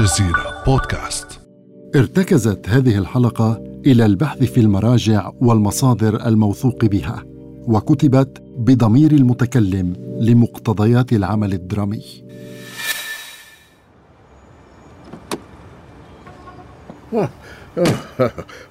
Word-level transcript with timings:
الجزيرة 0.00 0.62
بودكاست. 0.66 1.40
ارتكزت 1.96 2.68
هذه 2.68 2.98
الحلقة 2.98 3.62
إلى 3.86 4.06
البحث 4.06 4.42
في 4.42 4.60
المراجع 4.60 5.30
والمصادر 5.40 6.26
الموثوق 6.26 6.84
بها 6.84 7.24
وكتبت 7.62 8.42
بضمير 8.58 9.12
المتكلم 9.12 9.92
لمقتضيات 10.20 11.12
العمل 11.12 11.52
الدرامي. 11.52 12.04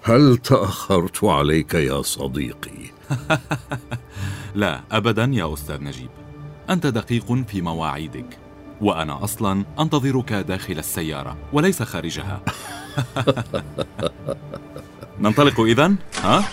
هل 0.10 0.38
تأخرت 0.38 1.24
عليك 1.24 1.74
يا 1.74 2.02
صديقي؟ 2.02 2.92
لا 4.56 4.82
أبدا 4.92 5.32
يا 5.34 5.54
أستاذ 5.54 5.84
نجيب. 5.84 6.10
أنت 6.70 6.88
دقيق 6.88 7.34
في 7.48 7.62
مواعيدك. 7.62 8.49
وأنا 8.82 9.24
أصلا 9.24 9.66
أنتظرك 9.80 10.34
داخل 10.34 10.80
السيارة 10.80 11.38
وليس 11.54 11.84
خارجها 11.84 12.42
ننطلق 15.20 15.60
إذن؟ 15.62 15.96
ها؟ 16.24 16.44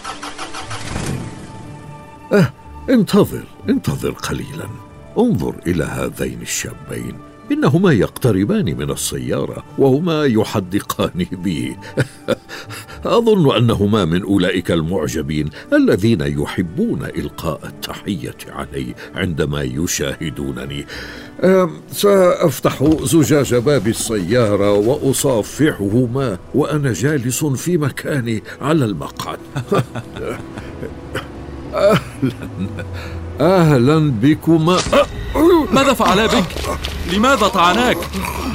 أه 2.32 2.52
انتظر 2.90 3.44
انتظر 3.68 4.10
قليلا 4.10 4.68
انظر 5.18 5.54
إلى 5.66 5.84
هذين 5.84 6.42
الشابين 6.42 7.18
إنهما 7.52 7.92
يقتربان 7.92 8.64
من 8.64 8.90
السيارة 8.90 9.64
وهما 9.78 10.24
يحدقان 10.24 11.26
بي 11.32 11.76
أظن 13.06 13.56
أنهما 13.56 14.04
من 14.04 14.22
أولئك 14.22 14.70
المعجبين 14.70 15.50
الذين 15.72 16.20
يحبون 16.20 17.04
إلقاء 17.04 17.60
التحية 17.64 18.36
علي 18.48 18.94
عندما 19.14 19.62
يشاهدونني. 19.62 20.86
سأفتح 21.92 22.84
زجاج 23.02 23.54
باب 23.54 23.88
السيارة 23.88 24.72
وأصافحهما 24.72 26.38
وأنا 26.54 26.92
جالس 26.92 27.44
في 27.44 27.78
مكاني 27.78 28.42
على 28.60 28.84
المقعد. 28.84 29.38
أهلا. 31.74 31.98
أهلا 33.40 34.10
بكما. 34.10 34.78
ماذا 35.72 35.92
فعلا 35.92 36.26
بك؟ 36.26 36.44
لماذا 37.12 37.48
طعناك؟ 37.48 37.98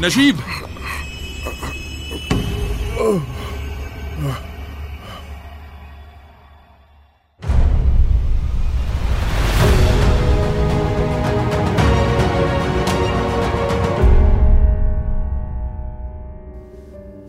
نجيب. 0.04 0.36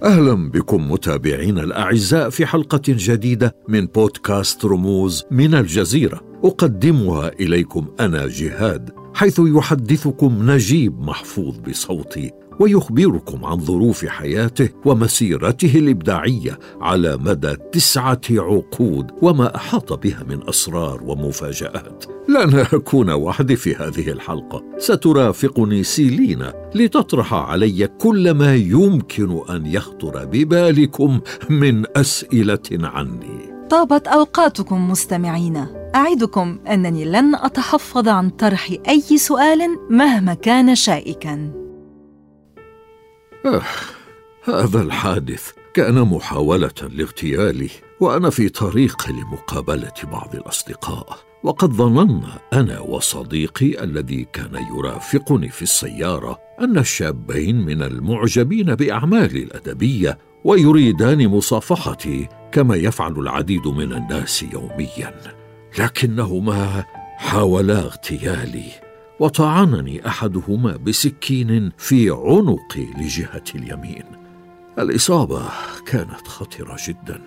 أهلا 0.05 0.51
بكم 0.51 0.91
متابعينا 0.91 1.63
الأعزاء 1.63 2.31
في 2.31 2.47
حلقة 2.47 2.83
جديدة 2.89 3.57
من 3.69 3.87
بودكاست 3.87 4.65
رموز 4.65 5.25
من 5.31 5.55
الجزيرة. 5.55 6.21
أقدمها 6.45 7.29
إليكم 7.41 7.87
أنا 8.01 8.27
جهاد 8.27 8.91
حيث 9.15 9.41
يحدثكم 9.45 10.51
نجيب 10.51 11.01
محفوظ 11.01 11.59
بصوتي. 11.59 12.42
ويخبركم 12.61 13.45
عن 13.45 13.61
ظروف 13.61 14.07
حياته 14.07 14.69
ومسيرته 14.85 15.79
الإبداعية 15.79 16.59
على 16.81 17.17
مدى 17.17 17.57
تسعة 17.73 18.21
عقود 18.31 19.11
وما 19.23 19.57
أحاط 19.57 19.93
بها 19.93 20.25
من 20.29 20.49
أسرار 20.49 21.03
ومفاجآت. 21.03 22.05
لن 22.29 22.59
أكون 22.73 23.11
وحدي 23.11 23.57
في 23.57 23.75
هذه 23.75 24.11
الحلقة. 24.11 24.65
سترافقني 24.79 25.83
سيلينا 25.83 26.71
لتطرح 26.75 27.35
علي 27.35 27.87
كل 27.87 28.31
ما 28.31 28.55
يمكن 28.55 29.41
أن 29.51 29.67
يخطر 29.67 30.25
ببالكم 30.25 31.21
من 31.51 31.85
أسئلة 31.97 32.59
عني. 32.73 33.53
طابت 33.71 34.09
أوقاتكم 34.09 34.91
مستمعينا 34.91 35.91
أعدكم 35.95 36.59
أنني 36.69 37.05
لن 37.05 37.35
أتحفظ 37.35 38.09
عن 38.09 38.31
طرح 38.31 38.71
أي 38.89 39.19
سؤال 39.19 39.61
مهما 39.91 40.35
كان 40.35 40.75
شائكا. 40.75 41.62
آه 43.47 43.63
هذا 44.45 44.83
الحادث 44.83 45.51
كان 45.75 45.95
محاولة 45.95 46.71
لاغتيالي 46.83 47.71
وأنا 48.01 48.31
في 48.31 48.49
طريق 48.49 49.11
لمقابلة 49.11 49.93
بعض 50.13 50.35
الأصدقاء. 50.35 51.19
وقد 51.43 51.73
ظننا 51.73 52.39
أنا 52.53 52.81
وصديقي 52.81 53.85
الذي 53.85 54.27
كان 54.33 54.67
يرافقني 54.77 55.49
في 55.49 55.63
السيارة 55.63 56.39
أن 56.61 56.79
الشابين 56.79 57.65
من 57.65 57.83
المعجبين 57.83 58.75
بأعمالي 58.75 59.43
الأدبية 59.43 60.19
ويريدان 60.45 61.29
مصافحتي 61.29 62.29
كما 62.53 62.77
يفعل 62.77 63.13
العديد 63.13 63.67
من 63.67 63.93
الناس 63.93 64.43
يوميا. 64.43 65.15
لكنهما 65.79 66.85
حاولا 67.17 67.79
اغتيالي. 67.79 68.92
وطعنني 69.23 70.07
أحدهما 70.07 70.77
بسكين 70.77 71.73
في 71.79 72.11
عنقي 72.11 72.85
لجهة 72.99 73.45
اليمين. 73.55 74.05
الإصابة 74.79 75.43
كانت 75.87 76.29
خطرة 76.29 76.77
جدا 76.89 77.23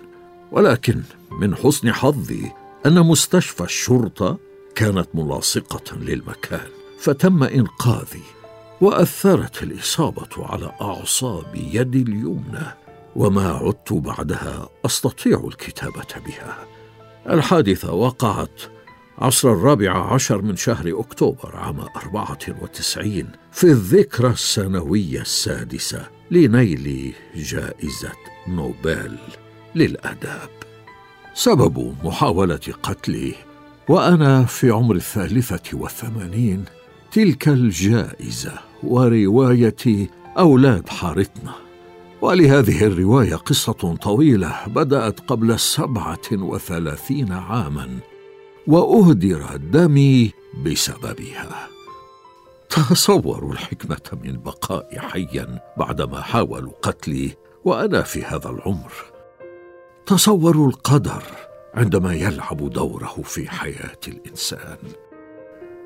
ولكن 0.52 1.02
من 1.40 1.54
حسن 1.54 1.92
حظي 1.92 2.52
أن 2.86 3.00
مستشفى 3.00 3.64
الشرطة 3.64 4.38
كانت 4.74 5.08
ملاصقة 5.14 5.96
للمكان 5.96 6.68
فتم 6.98 7.42
إنقاذي 7.42 8.22
وأثرت 8.80 9.62
الإصابة 9.62 10.28
على 10.38 10.72
أعصاب 10.80 11.54
يدي 11.54 12.02
اليمنى 12.02 12.66
وما 13.16 13.48
عدت 13.48 13.92
بعدها 13.92 14.68
أستطيع 14.86 15.44
الكتابة 15.46 16.26
بها. 16.26 16.66
الحادثة 17.30 17.92
وقعت 17.92 18.75
عصر 19.18 19.52
الرابع 19.52 20.12
عشر 20.12 20.42
من 20.42 20.56
شهر 20.56 21.00
أكتوبر 21.00 21.56
عام 21.56 21.80
أربعة 21.80 22.38
وتسعين 22.62 23.28
في 23.52 23.64
الذكرى 23.64 24.30
السنوية 24.30 25.20
السادسة 25.20 26.08
لنيل 26.30 27.14
جائزة 27.36 28.12
نوبل 28.48 29.16
للأداب. 29.74 30.48
سبب 31.34 31.94
محاولة 32.04 32.60
قتلي 32.82 33.34
وأنا 33.88 34.44
في 34.44 34.70
عمر 34.70 34.94
الثالثة 34.94 35.78
والثمانين 35.78 36.64
تلك 37.12 37.48
الجائزة 37.48 38.52
ورواية 38.82 40.08
أولاد 40.38 40.88
حارتنا. 40.88 41.54
ولهذه 42.20 42.84
الرواية 42.84 43.34
قصة 43.34 43.96
طويلة 44.02 44.66
بدأت 44.66 45.20
قبل 45.20 45.58
سبعة 45.60 46.32
وثلاثين 46.32 47.32
عاماً 47.32 48.00
وأهدر 48.66 49.56
دمي 49.56 50.32
بسببها. 50.64 51.68
تصوروا 52.68 53.52
الحكمة 53.52 54.20
من 54.24 54.38
بقائي 54.38 55.00
حيا 55.00 55.58
بعدما 55.76 56.20
حاولوا 56.20 56.72
قتلي 56.82 57.36
وأنا 57.64 58.02
في 58.02 58.24
هذا 58.24 58.50
العمر. 58.50 58.92
تصوروا 60.06 60.68
القدر 60.68 61.22
عندما 61.74 62.14
يلعب 62.14 62.70
دوره 62.70 63.22
في 63.24 63.50
حياة 63.50 64.00
الإنسان. 64.08 64.78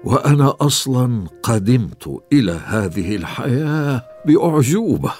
وأنا 0.04 0.56
أصلا 0.60 1.26
قدمت 1.42 2.22
إلى 2.32 2.52
هذه 2.52 3.16
الحياة 3.16 4.02
بأعجوبة. 4.26 5.12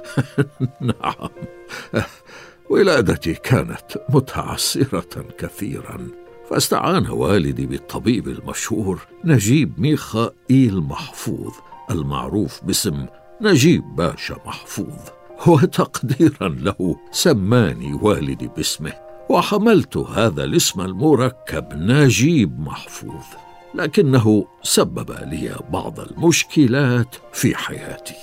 نعم. 0.80 1.28
ولادتي 2.70 3.34
كانت 3.34 3.98
متعسره 4.08 5.24
كثيرا. 5.38 6.23
فاستعان 6.50 7.06
والدي 7.06 7.66
بالطبيب 7.66 8.28
المشهور 8.28 9.06
نجيب 9.24 9.80
ميخائيل 9.80 10.80
محفوظ 10.80 11.52
المعروف 11.90 12.64
باسم 12.64 13.06
نجيب 13.40 13.96
باشا 13.96 14.36
محفوظ. 14.46 14.98
وتقديرا 15.46 16.48
له 16.48 16.96
سماني 17.12 17.94
والدي 17.94 18.48
باسمه 18.56 18.92
وحملت 19.28 19.96
هذا 19.96 20.44
الاسم 20.44 20.80
المركب 20.80 21.68
نجيب 21.72 22.60
محفوظ. 22.60 23.24
لكنه 23.74 24.46
سبب 24.62 25.10
لي 25.10 25.56
بعض 25.70 26.00
المشكلات 26.00 27.16
في 27.32 27.56
حياتي. 27.56 28.16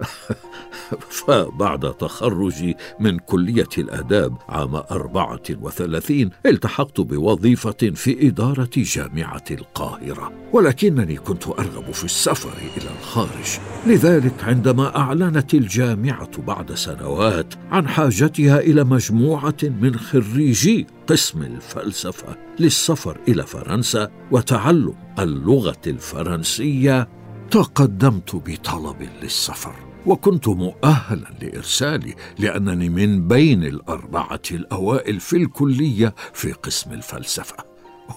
فبعد 1.10 1.94
تخرجي 1.94 2.76
من 3.00 3.18
كلية 3.18 3.68
الآداب 3.78 4.36
عام 4.48 4.74
أربعة 4.74 5.42
وثلاثين 5.60 6.30
التحقت 6.46 7.00
بوظيفة 7.00 7.92
في 7.94 8.28
إدارة 8.28 8.70
جامعة 8.76 9.44
القاهرة. 9.50 10.32
ولكنني 10.52 11.16
كنت 11.16 11.46
أرغب 11.46 11.90
في 11.92 12.04
السفر 12.04 12.52
إلى 12.76 12.90
الخارج. 13.00 13.58
لذلك 13.86 14.44
عندما 14.44 14.96
أعلنت 14.96 15.54
الجامعة 15.54 16.42
بعد 16.42 16.74
سنوات 16.74 17.54
عن 17.70 17.88
حاجتها 17.88 18.60
إلى 18.60 18.84
مجموعة 18.84 19.56
من 19.62 19.96
خريجي 19.96 20.86
قسم 21.06 21.42
الفلسفة 21.42 22.36
للسفر 22.58 23.18
إلى 23.28 23.42
فرنسا 23.42 24.10
وتعلم 24.30 24.94
اللغة 25.18 25.82
الفرنسية 25.86 27.08
تقدمت 27.50 28.36
بطلب 28.36 29.08
للسفر. 29.22 29.89
وكنت 30.06 30.48
مؤهلا 30.48 31.28
لإرسالي 31.42 32.14
لأنني 32.38 32.88
من 32.88 33.28
بين 33.28 33.64
الأربعة 33.64 34.40
الأوائل 34.50 35.20
في 35.20 35.36
الكلية 35.36 36.14
في 36.32 36.52
قسم 36.52 36.92
الفلسفة. 36.92 37.56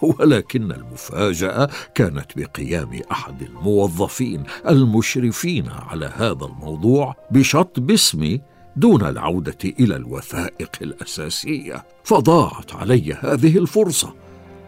ولكن 0.02 0.72
المفاجأة 0.72 1.70
كانت 1.96 2.26
بقيام 2.38 3.02
أحد 3.12 3.42
الموظفين 3.42 4.44
المشرفين 4.70 5.70
على 5.70 6.12
هذا 6.16 6.46
الموضوع 6.46 7.16
بشطب 7.32 7.92
اسمي 7.92 8.42
دون 8.76 9.06
العودة 9.06 9.58
إلى 9.80 9.96
الوثائق 9.96 10.70
الأساسية. 10.82 11.86
فضاعت 12.04 12.76
علي 12.76 13.14
هذه 13.14 13.58
الفرصة. 13.58 14.14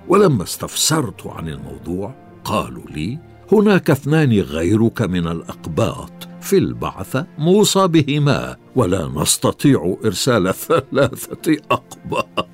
ولما 0.07 0.43
استفسرت 0.43 1.27
عن 1.27 1.47
الموضوع 1.47 2.15
قالوا 2.43 2.85
لي 2.89 3.19
هناك 3.51 3.89
اثنان 3.89 4.39
غيرك 4.39 5.01
من 5.01 5.27
الأقباط 5.27 6.34
في 6.45 6.57
البعثة 6.57 7.27
موصى 7.37 7.87
بهما 7.87 8.57
ولا 8.75 9.11
نستطيع 9.15 9.97
إرسال 10.05 10.53
ثلاثة 10.53 11.57
أقباط. 11.71 12.49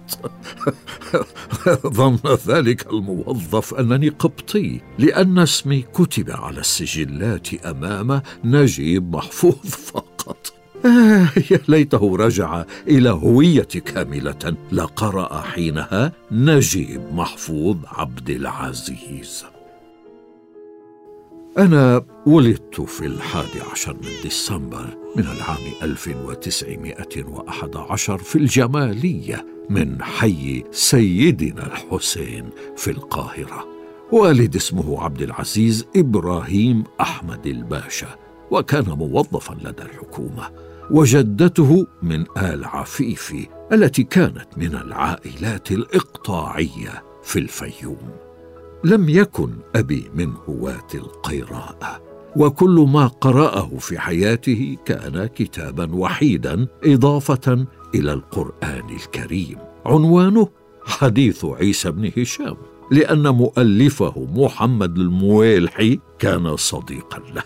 ظن 1.87 2.19
ذلك 2.47 2.87
الموظف 2.93 3.73
أنني 3.73 4.09
قبطي 4.09 4.81
لأن 4.99 5.39
اسمي 5.39 5.81
كتب 5.81 6.31
على 6.31 6.59
السجلات 6.59 7.53
أمام 7.53 8.21
نجيب 8.43 9.15
محفوظ 9.15 9.65
فقط. 9.65 10.53
آه 10.85 11.27
يا 11.51 11.59
ليته 11.67 12.17
رجع 12.17 12.63
إلى 12.87 13.09
هوية 13.09 13.61
كاملة 13.61 14.55
لقرأ 14.71 15.41
حينها 15.41 16.11
نجيب 16.31 17.01
محفوظ 17.13 17.77
عبد 17.87 18.29
العزيز. 18.29 19.45
أنا 21.57 22.05
ولدت 22.25 22.81
في 22.81 23.05
الحادي 23.05 23.61
عشر 23.71 23.93
من 23.93 24.09
ديسمبر 24.23 24.97
من 25.15 25.23
العام 25.23 25.57
1911 25.83 28.17
في 28.17 28.35
الجمالية 28.35 29.45
من 29.69 30.03
حي 30.03 30.63
سيدنا 30.71 31.65
الحسين 31.67 32.49
في 32.77 32.91
القاهرة 32.91 33.67
والد 34.11 34.55
اسمه 34.55 35.03
عبد 35.03 35.21
العزيز 35.21 35.85
إبراهيم 35.95 36.83
أحمد 37.01 37.47
الباشا 37.47 38.15
وكان 38.51 38.85
موظفا 38.85 39.53
لدى 39.53 39.83
الحكومة 39.83 40.49
وجدته 40.91 41.87
من 42.03 42.25
آل 42.37 42.65
عفيفي 42.65 43.47
التي 43.71 44.03
كانت 44.03 44.47
من 44.57 44.75
العائلات 44.75 45.71
الإقطاعية 45.71 47.03
في 47.23 47.39
الفيوم. 47.39 48.30
لم 48.83 49.09
يكن 49.09 49.49
أبي 49.75 50.09
من 50.15 50.33
هواة 50.49 50.87
القراءه 50.95 52.01
وكل 52.35 52.87
ما 52.93 53.07
قرأه 53.07 53.69
في 53.79 53.99
حياته 53.99 54.77
كان 54.85 55.25
كتابا 55.25 55.95
وحيدا 55.95 56.67
إضافة 56.83 57.65
إلى 57.95 58.13
القرآن 58.13 58.89
الكريم. 58.89 59.57
عنوانه 59.85 60.47
حديث 60.85 61.45
عيسى 61.45 61.91
بن 61.91 62.11
هشام 62.17 62.55
لأن 62.91 63.27
مؤلفه 63.27 64.27
محمد 64.33 64.97
المويلحي 64.97 65.99
كان 66.19 66.55
صديقا 66.55 67.19
له. 67.35 67.43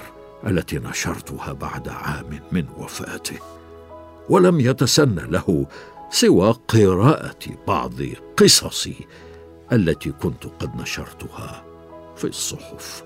التي 0.47 0.79
نشرتها 0.79 1.53
بعد 1.53 1.89
عام 1.89 2.39
من 2.51 2.65
وفاته 2.77 3.39
ولم 4.29 4.59
يتسنى 4.59 5.21
له 5.21 5.65
سوى 6.09 6.55
قراءة 6.67 7.39
بعض 7.67 7.93
قصصي 8.37 8.95
التي 9.71 10.11
كنت 10.11 10.45
قد 10.45 10.81
نشرتها 10.81 11.63
في 12.15 12.27
الصحف. 12.27 13.03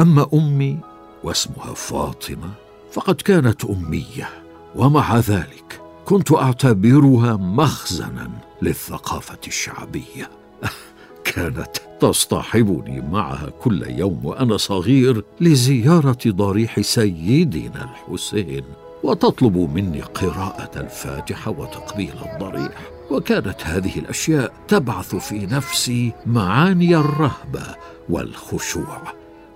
أما 0.00 0.26
أمي 0.34 0.78
واسمها 1.24 1.74
فاطمة 1.74 2.50
فقد 2.92 3.14
كانت 3.14 3.64
أمية 3.64 4.28
ومع 4.74 5.18
ذلك 5.18 5.80
كنت 6.04 6.32
أعتبرها 6.32 7.36
مخزنا 7.36 8.30
للثقافة 8.62 9.38
الشعبية. 9.46 10.30
كانت 11.24 11.76
تصطحبني 12.02 13.00
معها 13.00 13.50
كل 13.60 13.82
يوم 13.90 14.24
وأنا 14.24 14.56
صغير 14.56 15.24
لزيارة 15.40 16.18
ضريح 16.26 16.80
سيدنا 16.80 17.84
الحسين 17.84 18.64
وتطلب 19.02 19.56
مني 19.56 20.00
قراءة 20.00 20.80
الفاتحة 20.80 21.50
وتقبيل 21.50 22.12
الضريح. 22.32 22.90
وكانت 23.10 23.56
هذه 23.64 23.98
الأشياء 23.98 24.52
تبعث 24.68 25.14
في 25.14 25.46
نفسي 25.46 26.12
معاني 26.26 26.96
الرهبة 26.96 27.66
والخشوع. 28.08 29.02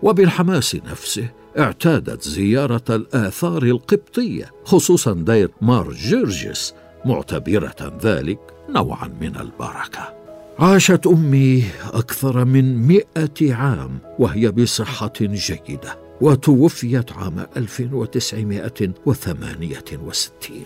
وبالحماس 0.02 0.74
نفسه 0.74 1.28
اعتادت 1.58 2.22
زيارة 2.22 2.84
الآثار 2.90 3.62
القبطية 3.62 4.52
خصوصا 4.64 5.12
دير 5.12 5.50
مار 5.60 5.92
جرجس 5.92 6.74
معتبرة 7.04 7.98
ذلك 8.02 8.40
نوعا 8.68 9.08
من 9.20 9.36
البركة. 9.36 10.25
عاشت 10.58 11.06
أمي 11.06 11.64
أكثر 11.92 12.44
من 12.44 12.88
مائه 12.88 13.54
عام 13.54 13.98
وهي 14.18 14.50
بصحة 14.50 15.12
جيدة 15.20 15.98
وتوفيت 16.20 17.12
عام 17.12 17.46
1968 17.56 20.56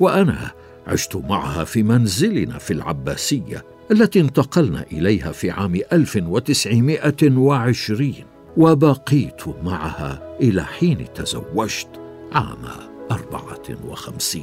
وأنا 0.00 0.50
عشت 0.86 1.16
معها 1.16 1.64
في 1.64 1.82
منزلنا 1.82 2.58
في 2.58 2.72
العباسية 2.72 3.64
التي 3.90 4.20
انتقلنا 4.20 4.84
إليها 4.92 5.32
في 5.32 5.50
عام 5.50 5.74
1920 5.92 8.14
وبقيت 8.56 9.48
معها 9.64 10.36
إلى 10.40 10.64
حين 10.64 11.06
تزوجت 11.14 12.00
عام 12.32 12.62
54 13.10 14.42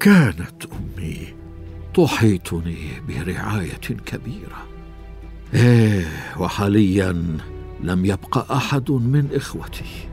كانت 0.00 0.64
أمي 0.64 1.37
تحيطني 1.98 3.02
برعاية 3.08 3.80
كبيرة. 4.06 4.66
إيه 5.54 6.06
وحاليا 6.38 7.38
لم 7.80 8.04
يبق 8.04 8.52
أحد 8.52 8.90
من 8.90 9.28
إخوتي. 9.32 10.08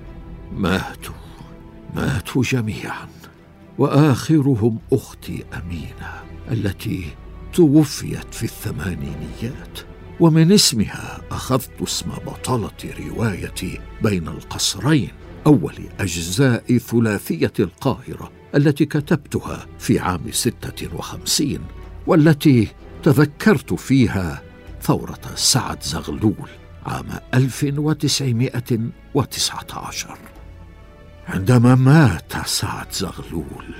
ماتوا 0.53 1.15
ماتوا 1.95 2.43
جميعا. 2.43 3.07
وآخرهم 3.77 4.79
أختي 4.93 5.43
أمينة 5.53 6.23
التي 6.51 7.05
توفيت 7.53 8.33
في 8.33 8.43
الثمانينيات. 8.43 9.79
ومن 10.19 10.51
اسمها 10.51 11.21
أخذت 11.31 11.81
اسم 11.83 12.09
بطلة 12.09 12.93
روايتي 12.99 13.79
بين 14.01 14.27
القصرين. 14.27 15.11
أول 15.47 15.75
أجزاء 15.99 16.77
ثلاثية 16.77 17.53
القاهرة 17.59 18.31
التي 18.55 18.85
كتبتها 18.85 19.65
في 19.79 19.99
عام 19.99 20.21
ستة 20.31 20.95
وخمسين 20.95 21.59
والتي 22.07 22.67
تذكرت 23.03 23.73
فيها 23.73 24.41
ثورة 24.81 25.19
سعد 25.35 25.83
زغلول 25.83 26.49
عام 26.85 27.05
1919 27.33 30.17
عندما 31.27 31.75
مات 31.75 32.33
سعد 32.45 32.91
زغلول 32.91 33.75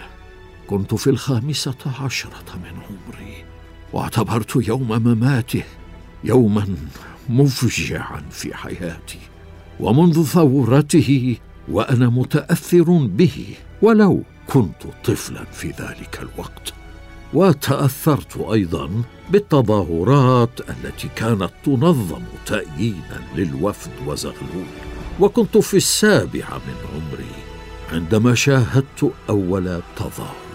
كنت 0.68 0.96
في 0.96 1.10
الخامسة 1.10 1.76
عشرة 2.02 2.56
من 2.56 2.72
عمري 2.72 3.46
واعتبرت 3.94 4.68
يوم 4.68 4.88
مماته 4.88 5.64
يوما 6.24 6.68
مفجعا 7.30 8.22
في 8.32 8.54
حياتي 8.54 9.20
ومنذ 9.80 10.24
ثورته 10.24 11.38
وأنا 11.68 12.10
متأثر 12.10 13.08
به 13.08 13.56
ولو 13.82 14.24
كنت 14.48 14.84
طفلا 15.04 15.44
في 15.44 15.68
ذلك 15.68 16.20
الوقت. 16.22 16.74
وتأثرت 17.34 18.38
أيضا 18.38 18.90
بالتظاهرات 19.30 20.60
التي 20.70 21.10
كانت 21.16 21.50
تنظم 21.66 22.22
تأييدا 22.46 23.22
للوفد 23.36 23.92
وزغلول. 24.08 24.66
وكنت 25.20 25.58
في 25.58 25.78
السابعة 25.78 26.58
من 26.68 26.76
عمري 26.94 27.36
عندما 27.92 28.36
شاهدت 28.36 29.12
أول 29.30 29.82
تظاهرة. 29.96 30.46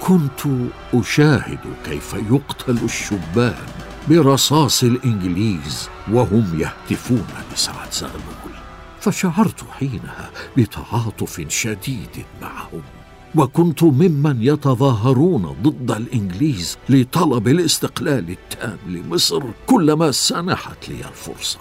كنت 0.00 0.70
أشاهد 0.94 1.58
كيف 1.84 2.14
يقتل 2.30 2.78
الشبان 2.84 3.66
برصاص 4.08 4.82
الإنجليز 4.82 5.88
وهم 6.12 6.60
يهتفون 6.60 7.26
لسعد 7.52 7.92
زغلول. 7.92 8.47
فشعرت 9.10 9.64
حينها 9.70 10.30
بتعاطف 10.56 11.44
شديد 11.48 12.24
معهم 12.42 12.82
وكنت 13.34 13.82
ممن 13.82 14.42
يتظاهرون 14.42 15.56
ضد 15.62 15.90
الإنجليز 15.90 16.78
لطلب 16.88 17.48
الاستقلال 17.48 18.30
التام 18.30 18.78
لمصر 18.86 19.42
كلما 19.66 20.10
سنحت 20.10 20.88
لي 20.88 21.08
الفرصة. 21.08 21.58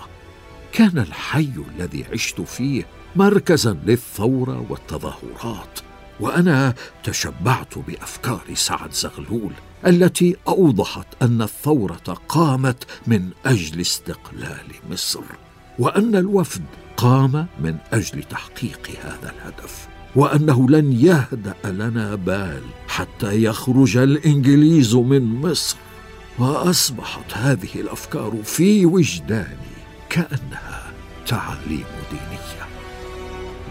كان 0.72 0.98
الحي 0.98 1.52
الذي 1.76 2.06
عشت 2.14 2.42
فيه 2.42 2.86
مركزا 3.16 3.78
للثورة 3.86 4.66
والتظاهرات 4.70 5.80
وأنا 6.20 6.74
تشبعت 7.04 7.78
بأفكار 7.78 8.42
سعد 8.54 8.92
زغلول 8.92 9.52
التي 9.88 10.36
أوضحت 10.48 11.08
أن 11.22 11.42
الثورة 11.42 12.18
قامت 12.30 12.84
من 13.08 13.30
أجل 13.46 13.82
استقلال 13.82 14.68
مصر 14.92 15.24
وأن 15.80 16.16
الوفد 16.16 16.64
قام 16.98 17.48
من 17.60 17.76
أجل 17.94 18.24
تحقيق 18.24 18.90
هذا 19.04 19.34
الهدف 19.36 19.88
وأنه 20.16 20.70
لن 20.70 20.92
يهدأ 20.94 21.56
لنا 21.66 22.16
بال 22.16 22.62
حتى 22.88 23.44
يخرج 23.44 23.98
الإنجليز 23.98 24.96
من 24.96 25.42
مصر. 25.42 25.78
وأصبحت 26.40 27.34
هذه 27.34 27.70
الأفكار 27.76 28.32
في 28.44 28.86
وجداني 28.86 29.78
كأنها 30.10 30.84
تعاليم 31.28 31.86
دينية. 32.12 32.68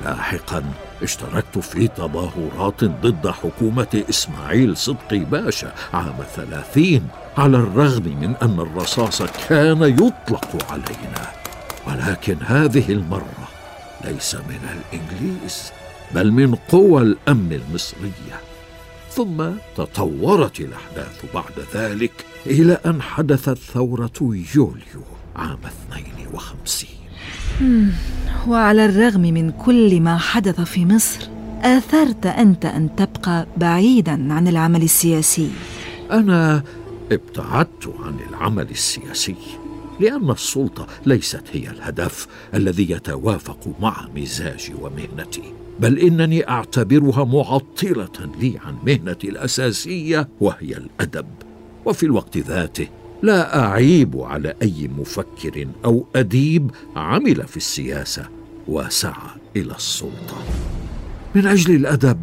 لاحقا 0.04 0.64
اشتركت 1.02 1.58
في 1.58 1.88
تظاهرات 1.88 2.84
ضد 2.84 3.30
حكومة 3.30 4.04
إسماعيل 4.10 4.76
صدقي 4.76 5.18
باشا 5.18 5.74
عام 5.94 6.16
ثلاثين 6.36 7.08
على 7.38 7.56
الرغم 7.56 8.02
من 8.02 8.36
أن 8.42 8.60
الرصاص 8.60 9.22
كان 9.22 9.82
يطلق 9.82 10.72
علينا. 10.72 11.45
ولكن 11.86 12.36
هذه 12.40 12.92
المرة 12.92 13.48
ليس 14.04 14.34
من 14.34 14.60
الإنجليز 14.76 15.72
بل 16.14 16.32
من 16.32 16.54
قوى 16.54 17.02
الأمن 17.02 17.52
المصرية. 17.52 18.40
ثم 19.10 19.44
تطورت 19.76 20.60
الأحداث 20.60 21.24
بعد 21.34 21.52
ذلك 21.74 22.12
إلى 22.46 22.78
أن 22.86 23.02
حدثت 23.02 23.58
ثورة 23.58 24.12
يوليو 24.54 25.02
عام 25.36 25.58
52 25.92 26.90
وعلى 28.46 28.84
الرغم 28.84 29.20
من 29.20 29.50
كل 29.50 30.00
ما 30.00 30.18
حدث 30.18 30.60
في 30.60 30.86
مصر 30.86 31.28
آثرت 31.62 32.26
أنت 32.26 32.64
أن 32.64 32.96
تبقى 32.96 33.46
بعيدا 33.56 34.34
عن 34.34 34.48
العمل 34.48 34.82
السياسي. 34.82 35.50
أنا 36.10 36.62
ابتعدت 37.12 37.94
عن 38.04 38.16
العمل 38.30 38.70
السياسي. 38.70 39.36
لأن 40.00 40.30
السلطة 40.30 40.86
ليست 41.06 41.42
هي 41.52 41.70
الهدف 41.70 42.26
الذي 42.54 42.90
يتوافق 42.90 43.68
مع 43.80 44.08
مزاجي 44.16 44.74
ومهنتي 44.80 45.42
بل 45.80 45.98
إنني 45.98 46.48
أعتبرها 46.48 47.24
معطلة 47.24 48.32
لي 48.40 48.58
عن 48.64 48.76
مهنتي 48.86 49.28
الأساسية 49.28 50.28
وهي 50.40 50.76
الأدب. 50.76 51.26
وفي 51.84 52.06
الوقت 52.06 52.38
ذاته 52.38 52.88
لا 53.22 53.64
أعيب 53.64 54.20
على 54.20 54.54
أي 54.62 54.90
مفكر 54.98 55.68
أو 55.84 56.06
أديب 56.16 56.70
عمل 56.96 57.46
في 57.46 57.56
السياسة 57.56 58.28
وسعى 58.68 59.30
إلى 59.56 59.74
السلطة. 59.74 60.44
من 61.34 61.46
أجل 61.46 61.74
الأدب 61.74 62.20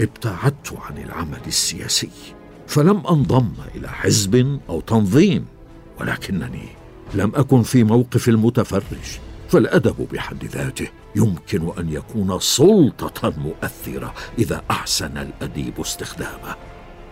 ابتعدت 0.00 0.72
عن 0.72 0.98
العمل 0.98 1.40
السياسي 1.46 2.10
فلم 2.66 3.06
أنضم 3.06 3.52
إلى 3.74 3.88
حزب 3.88 4.58
أو 4.68 4.80
تنظيم 4.80 5.44
ولكنني 6.00 6.68
لم 7.14 7.32
أكن 7.34 7.62
في 7.62 7.84
موقف 7.84 8.28
المتفرج 8.28 9.18
فالأدب 9.48 10.08
بحد 10.12 10.44
ذاته 10.44 10.88
يمكن 11.16 11.72
أن 11.78 11.92
يكون 11.92 12.40
سلطة 12.40 13.32
مؤثرة 13.38 14.14
إذا 14.38 14.62
أحسن 14.70 15.18
الأديب 15.18 15.80
استخدامه. 15.80 16.56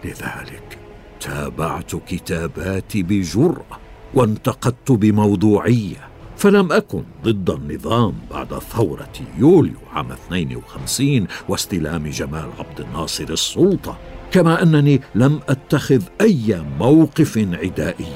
لذلك 0.04 0.78
تابعت 1.20 1.96
كتاباتي 1.96 3.02
بجرأة 3.02 3.78
وانتقدت 4.14 4.92
بموضوعية 4.92 6.08
فلم 6.36 6.72
أكن 6.72 7.02
ضد 7.24 7.50
النظام 7.50 8.14
بعد 8.30 8.58
ثورة 8.58 9.12
يوليو 9.38 9.76
عام 9.92 10.12
52 10.12 11.26
واستلام 11.48 12.06
جمال 12.06 12.50
عبد 12.58 12.80
الناصر 12.80 13.24
السلطة 13.24 13.98
كما 14.32 14.62
أنني 14.62 15.00
لم 15.14 15.40
أتخذ 15.48 16.02
أي 16.20 16.62
موقف 16.78 17.38
عدائي 17.38 18.12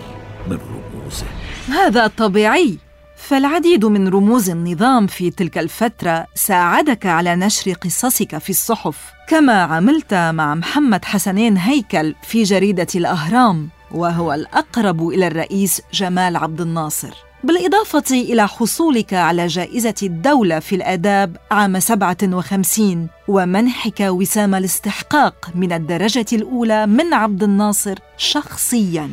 من 0.51 0.59
رموزه. 0.59 1.36
هذا 1.69 2.07
طبيعي 2.07 2.79
فالعديد 3.17 3.85
من 3.85 4.09
رموز 4.09 4.51
النظام 4.51 5.07
في 5.07 5.31
تلك 5.31 5.59
الفترة 5.59 6.27
ساعدك 6.35 7.07
على 7.07 7.37
نشر 7.37 7.73
قصصك 7.73 8.39
في 8.39 8.51
الصحف، 8.51 9.13
كما 9.29 9.63
عملت 9.63 10.15
مع 10.15 10.55
محمد 10.55 11.05
حسنين 11.05 11.57
هيكل 11.57 12.15
في 12.23 12.43
جريدة 12.43 12.87
الأهرام، 12.95 13.69
وهو 13.91 14.33
الأقرب 14.33 15.09
إلى 15.09 15.27
الرئيس 15.27 15.83
جمال 15.93 16.37
عبد 16.37 16.61
الناصر. 16.61 17.15
بالإضافة 17.45 18.05
إلى 18.11 18.49
حصولك 18.49 19.15
على 19.15 19.47
جائزة 19.47 19.95
الدولة 20.03 20.59
في 20.59 20.75
الآداب 20.75 21.37
عام 21.51 21.81
57 21.81 23.09
ومنحك 23.29 24.01
وسام 24.01 24.55
الاستحقاق 24.55 25.51
من 25.55 25.73
الدرجة 25.73 26.27
الأولى 26.33 26.87
من 26.87 27.15
عبد 27.15 27.43
الناصر 27.43 27.99
شخصياً. 28.17 29.11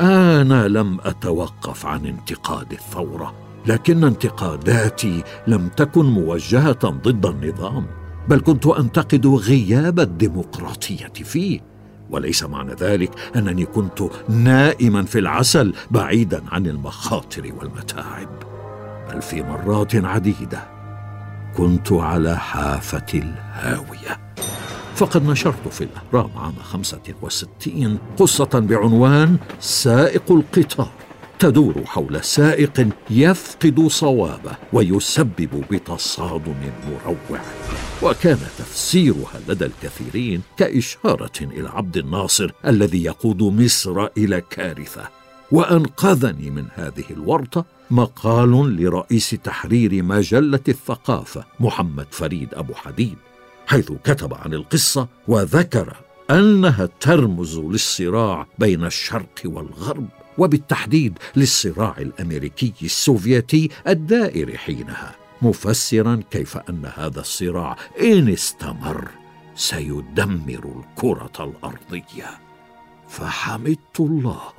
أنا 0.00 0.68
لم 0.68 0.98
أتوقف 1.04 1.86
عن 1.86 2.06
انتقاد 2.06 2.72
الثورة 2.72 3.34
لكن 3.66 4.04
انتقاداتي 4.04 5.22
لم 5.46 5.68
تكن 5.68 6.04
موجهة 6.04 6.88
ضد 6.88 7.26
النظام 7.26 7.86
بل 8.28 8.40
كنت 8.40 8.66
أنتقد 8.66 9.26
غياب 9.26 10.00
الديمقراطية 10.00 11.12
فيه. 11.24 11.60
وليس 12.10 12.42
معنى 12.42 12.74
ذلك 12.74 13.10
أنني 13.36 13.64
كنت 13.64 14.02
نائما 14.28 15.02
في 15.02 15.18
العسل 15.18 15.74
بعيدا 15.90 16.42
عن 16.48 16.66
المخاطر 16.66 17.52
والمتاعب 17.58 18.28
بل 19.10 19.22
في 19.22 19.42
مرات 19.42 19.94
عديدة 19.96 20.64
كنت 21.56 21.92
على 21.92 22.38
حافة 22.38 23.06
الهاوية. 23.14 24.33
فقد 24.94 25.26
نشرت 25.26 25.68
في 25.68 25.84
الأهرام 25.84 26.30
عام 26.36 26.54
65 26.62 27.98
قصة 28.18 28.44
بعنوان 28.54 29.36
سائق 29.60 30.32
القطار 30.32 30.90
تدور 31.38 31.74
حول 31.86 32.24
سائق 32.24 32.88
يفقد 33.10 33.86
صوابه 33.86 34.56
ويسبب 34.72 35.64
بتصادم 35.70 36.54
مروع. 36.88 37.40
وكان 38.02 38.38
تفسيرها 38.58 39.40
لدى 39.48 39.64
الكثيرين 39.66 40.42
كإشارة 40.56 41.40
إلى 41.40 41.68
عبد 41.68 41.96
الناصر 41.96 42.50
الذي 42.66 43.04
يقود 43.04 43.42
مصر 43.42 44.06
إلى 44.06 44.42
كارثة. 44.50 45.08
وأنقذني 45.52 46.50
من 46.50 46.66
هذه 46.74 47.04
الورطة 47.10 47.64
مقال 47.90 48.82
لرئيس 48.82 49.30
تحرير 49.30 50.02
مجلة 50.02 50.60
الثقافة 50.68 51.44
محمد 51.60 52.06
فريد 52.10 52.54
أبو 52.54 52.74
حديد. 52.74 53.16
حيث 53.66 53.92
كتب 54.04 54.34
عن 54.34 54.54
القصة 54.54 55.08
وذكر 55.28 55.96
أنها 56.30 56.88
ترمز 57.00 57.58
للصراع 57.58 58.46
بين 58.58 58.84
الشرق 58.84 59.42
والغرب 59.44 60.08
وبالتحديد 60.38 61.18
للصراع 61.36 61.94
الأمريكي 61.98 62.72
السوفيتي 62.82 63.70
الدائر 63.88 64.56
حينها 64.56 65.16
مفسرا 65.42 66.22
كيف 66.30 66.56
أن 66.56 66.90
هذا 66.96 67.20
الصراع 67.20 67.76
إن 68.00 68.28
استمر 68.28 69.08
سيدمر 69.54 70.82
الكرة 70.84 71.44
الأرضية. 71.44 72.30
فحمدت 73.08 74.00
الله 74.00 74.52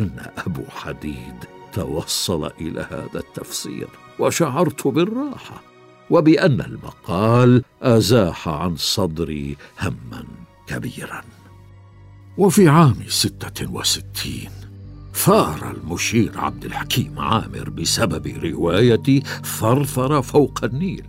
أن 0.00 0.26
أبو 0.46 0.62
حديد 0.68 1.44
توصل 1.72 2.46
إلى 2.60 2.80
هذا 2.90 3.20
التفسير 3.20 3.88
وشعرت 4.18 4.86
بالراحة. 4.86 5.69
وبأن 6.10 6.60
المقال 6.60 7.62
أزاح 7.82 8.48
عن 8.48 8.76
صدري 8.76 9.56
هما 9.82 10.24
كبيرا. 10.66 11.22
وفي 12.38 12.68
عام 12.68 12.96
ستة 13.08 13.72
وستين 13.72 14.50
ثار 15.14 15.76
المشير 15.76 16.32
عبد 16.36 16.64
الحكيم 16.64 17.18
عامر 17.18 17.70
بسبب 17.70 18.26
روايتي 18.44 19.22
ثرثر 19.60 20.22
فوق 20.22 20.64
النيل 20.64 21.06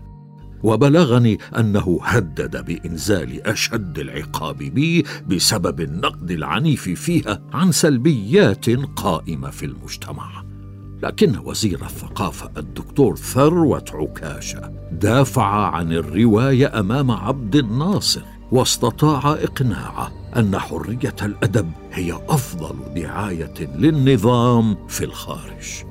وبلغني 0.63 1.37
أنه 1.57 1.99
هدد 2.03 2.65
بإنزال 2.65 3.47
أشد 3.47 3.99
العقاب 3.99 4.57
بي 4.57 5.05
بسبب 5.27 5.81
النقد 5.81 6.31
العنيف 6.31 6.89
فيها 6.89 7.41
عن 7.53 7.71
سلبيات 7.71 8.69
قائمة 8.95 9.49
في 9.49 9.65
المجتمع. 9.65 10.40
لكن 11.03 11.35
وزير 11.45 11.81
الثقافة 11.85 12.49
الدكتور 12.57 13.15
ثروة 13.15 13.85
عكاشة 13.93 14.71
دافع 14.91 15.45
عن 15.75 15.93
الرواية 15.93 16.79
أمام 16.79 17.11
عبد 17.11 17.55
الناصر 17.55 18.21
واستطاع 18.51 19.33
إقناعه 19.33 20.11
أن 20.37 20.59
حرية 20.59 21.15
الأدب 21.21 21.71
هي 21.91 22.13
أفضل 22.29 22.75
دعاية 22.95 23.53
للنظام 23.75 24.77
في 24.87 25.03
الخارج. 25.03 25.83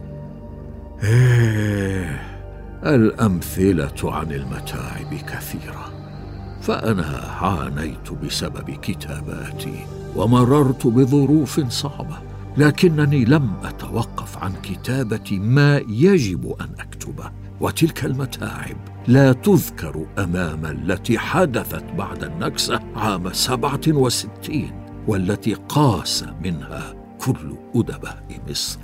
إيه 1.03 2.31
الأمثلة 2.87 4.13
عن 4.13 4.33
المتاعب 4.33 5.15
كثيرة 5.15 5.93
فأنا 6.63 7.17
عانيت 7.41 8.13
بسبب 8.13 8.71
كتاباتي 8.71 9.87
ومررت 10.17 10.87
بظروف 10.87 11.61
صعبة 11.61 12.30
لكنني 12.57 13.25
لم 13.25 13.53
أتوقف 13.65 14.39
عن 14.39 14.53
كتابة 14.63 15.39
ما 15.39 15.79
يجب 15.89 16.55
أن 16.61 16.69
أكتبه 16.79 17.31
وتلك 17.61 18.05
المتاعب 18.05 18.77
لا 19.09 19.33
تذكر 19.33 20.07
أمام 20.19 20.67
التي 20.67 21.19
حدثت 21.19 21.85
بعد 21.99 22.25
النكسة 22.25 22.81
عام 22.97 23.33
سبعة 23.33 23.81
وستين 23.89 24.73
والتي 25.09 25.55
قاس 25.55 26.25
منها 26.45 26.95
كل 27.19 27.57
أدباء 27.75 28.25
مصر. 28.49 28.79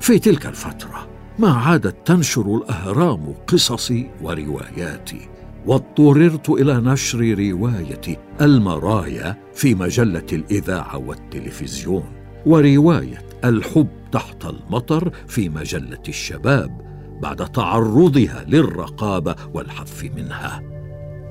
في 0.00 0.18
تلك 0.18 0.46
الفترة 0.46 1.08
ما 1.38 1.52
عادت 1.52 1.96
تنشر 2.06 2.56
الأهرام 2.56 3.34
قصصي 3.46 4.10
ورواياتي 4.22 5.28
واضطررت 5.66 6.50
إلى 6.50 6.74
نشر 6.74 7.18
رواية 7.18 8.18
المرايا 8.40 9.36
في 9.54 9.74
مجلة 9.74 10.26
الإذاعة 10.32 10.98
والتلفزيون. 10.98 12.17
ورواية 12.48 13.22
الحب 13.44 13.88
تحت 14.12 14.44
المطر 14.44 15.10
في 15.26 15.48
مجلة 15.48 16.02
الشباب 16.08 16.80
بعد 17.22 17.52
تعرضها 17.52 18.44
للرقابة 18.48 19.34
والحذف 19.54 20.04
منها. 20.16 20.62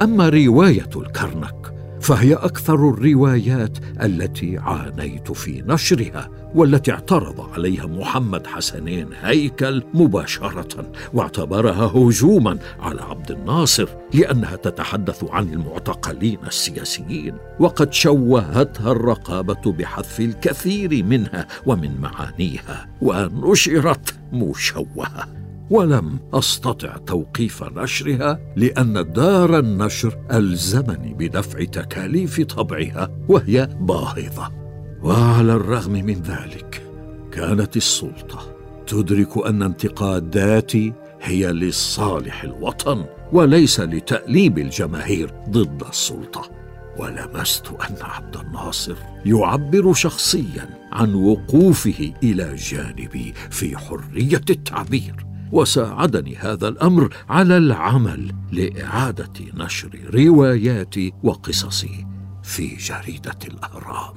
أما 0.02 0.30
رواية 0.30 0.90
الكرنك 0.96 1.77
فهي 2.02 2.34
أكثر 2.34 2.90
الروايات 2.90 3.78
التي 4.04 4.58
عانيت 4.58 5.32
في 5.32 5.64
نشرها 5.68 6.30
والتي 6.56 6.92
اعترض 6.92 7.42
عليها 7.54 7.86
محمد 7.86 8.48
حسنين 8.48 9.10
هيكل 9.22 9.84
مباشرة 9.94 10.92
واعتبرها 11.14 11.86
هجوما 11.86 12.60
على 12.80 13.02
عبد 13.02 13.32
الناصر 13.32 13.88
لأنها 14.14 14.56
تتحدث 14.56 15.24
عن 15.30 15.54
المعتقلين 15.54 16.40
السياسيين 16.48 17.36
وقد 17.60 17.94
شوهتها 17.94 18.92
الرقابة 18.92 19.72
بحذف 19.72 20.20
الكثير 20.20 21.04
منها 21.04 21.48
ومن 21.66 22.02
معانيها 22.02 22.88
ونشرت 23.02 24.16
مشوهة. 24.34 25.47
ولم 25.70 26.20
أستطع 26.34 26.98
توقيف 26.98 27.64
نشرها 27.64 28.40
لأن 28.56 29.12
دار 29.14 29.60
النشر 29.60 30.18
ألزمني 30.32 31.14
بدفع 31.14 31.64
تكاليف 31.64 32.42
طبعها 32.42 33.10
وهي 33.30 33.70
باهظة. 33.80 34.52
وعلى 35.04 35.54
الرغم 35.54 35.92
من 35.92 36.22
ذلك 36.22 36.82
كانت 37.32 37.78
السلطة 37.78 38.58
تدرك 38.88 39.48
أن 39.48 39.62
انتقاداتي 39.62 40.94
هي 41.22 41.52
لصالح 41.52 42.44
الوطن 42.44 43.06
وليس 43.34 43.80
لتأليب 43.80 44.58
الجماهير 44.58 45.34
ضد 45.50 45.84
السلطة. 45.90 46.50
ولمست 47.00 47.68
أن 47.68 47.96
عبد 48.02 48.38
الناصر 48.38 48.96
يعبر 49.26 49.94
شخصيا 49.94 50.70
عن 50.92 51.14
وقوفه 51.14 52.14
إلى 52.24 52.56
جانبي 52.56 53.34
في 53.50 53.78
حرية 53.78 54.42
التعبير. 54.50 55.27
وساعدني 55.52 56.36
هذا 56.36 56.68
الأمر 56.68 57.10
على 57.30 57.58
العمل 57.58 58.32
لإعادة 58.52 59.34
نشر 59.54 59.90
رواياتي 60.14 61.14
وقصصي 61.24 62.06
في 62.44 62.76
جريدة 62.76 63.40
الأهرام. 63.48 64.14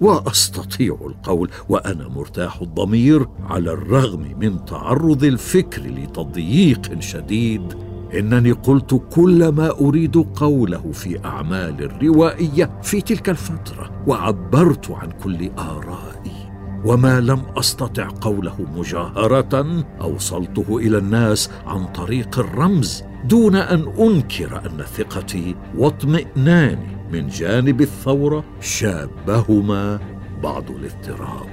وأستطيع 0.00 0.98
القول 1.06 1.50
وأنا 1.68 2.08
مرتاح 2.08 2.60
الضمير 2.60 3.26
على 3.40 3.72
الرغم 3.72 4.38
من 4.38 4.64
تعرض 4.64 5.24
الفكر 5.24 5.82
لتضييق 5.82 7.00
شديد. 7.00 7.74
إنني 8.14 8.52
قلت 8.52 9.02
كل 9.14 9.48
ما 9.48 9.70
أريد 9.70 10.16
قوله 10.16 10.92
في 10.92 11.24
أعمال 11.24 11.82
الروائية 11.82 12.80
في 12.82 13.00
تلك 13.00 13.28
الفترة 13.28 13.90
وعبرت 14.06 14.90
عن 14.90 15.10
كل 15.10 15.50
ارائي 15.58 16.15
وما 16.86 17.20
لم 17.20 17.42
أستطع 17.56 18.08
قوله 18.20 18.66
مجاهرة 18.76 19.84
أوصلته 20.00 20.78
إلى 20.78 20.98
الناس 20.98 21.50
عن 21.66 21.86
طريق 21.86 22.38
الرمز 22.38 23.02
دون 23.24 23.56
أن 23.56 23.92
أنكر 23.98 24.62
أن 24.66 24.82
ثقتي 24.82 25.56
واطمئناني 25.76 26.96
من 27.12 27.28
جانب 27.28 27.80
الثورة 27.80 28.44
شابهما 28.60 30.00
بعض 30.42 30.70
الاضطراب 30.70 31.46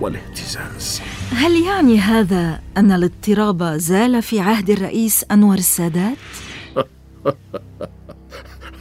والاهتزاز. 0.00 1.00
هل 1.30 1.62
يعني 1.66 1.98
هذا 1.98 2.60
أن 2.76 2.92
الاضطراب 2.92 3.62
زال 3.62 4.22
في 4.22 4.40
عهد 4.40 4.70
الرئيس 4.70 5.24
أنور 5.30 5.54
السادات؟ 5.54 6.16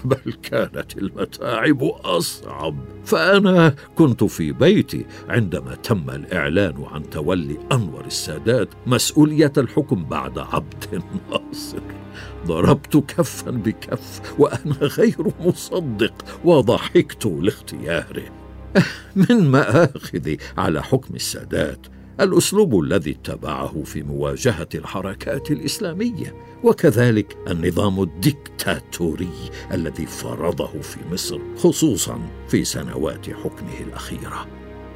بل 0.09 0.33
كانت 0.43 0.97
المتاعب 0.97 1.83
أصعب. 1.83 2.75
فأنا 3.05 3.75
كنت 3.95 4.23
في 4.23 4.51
بيتي 4.51 5.05
عندما 5.29 5.75
تم 5.75 6.09
الإعلان 6.09 6.83
عن 6.91 7.09
تولي 7.09 7.57
أنور 7.71 8.05
السادات 8.05 8.69
مسؤولية 8.87 9.53
الحكم 9.57 10.03
بعد 10.03 10.39
عبد 10.39 10.83
الناصر. 10.93 11.81
ضربت 12.45 12.97
كفا 12.97 13.51
بكف 13.51 14.21
وأنا 14.39 14.75
غير 14.81 15.31
مصدق 15.39 16.13
وضحكت 16.43 17.25
لاختياره. 17.25 18.43
من 19.15 19.51
مآخذي 19.51 20.37
على 20.57 20.83
حكم 20.83 21.15
السادات 21.15 21.87
الأسلوب 22.21 22.79
الذي 22.79 23.11
اتبعه 23.11 23.83
في 23.85 24.03
مواجهة 24.03 24.69
الحركات 24.75 25.51
الإسلامية 25.51 26.35
وكذلك 26.63 27.37
النظام 27.47 28.01
الدكتاتوري 28.01 29.29
الذي 29.71 30.05
فرضه 30.05 30.81
في 30.81 30.97
مصر 31.11 31.39
خصوصا 31.57 32.19
في 32.47 32.63
سنوات 32.63 33.29
حكمه 33.29 33.79
الأخيرة. 33.87 34.47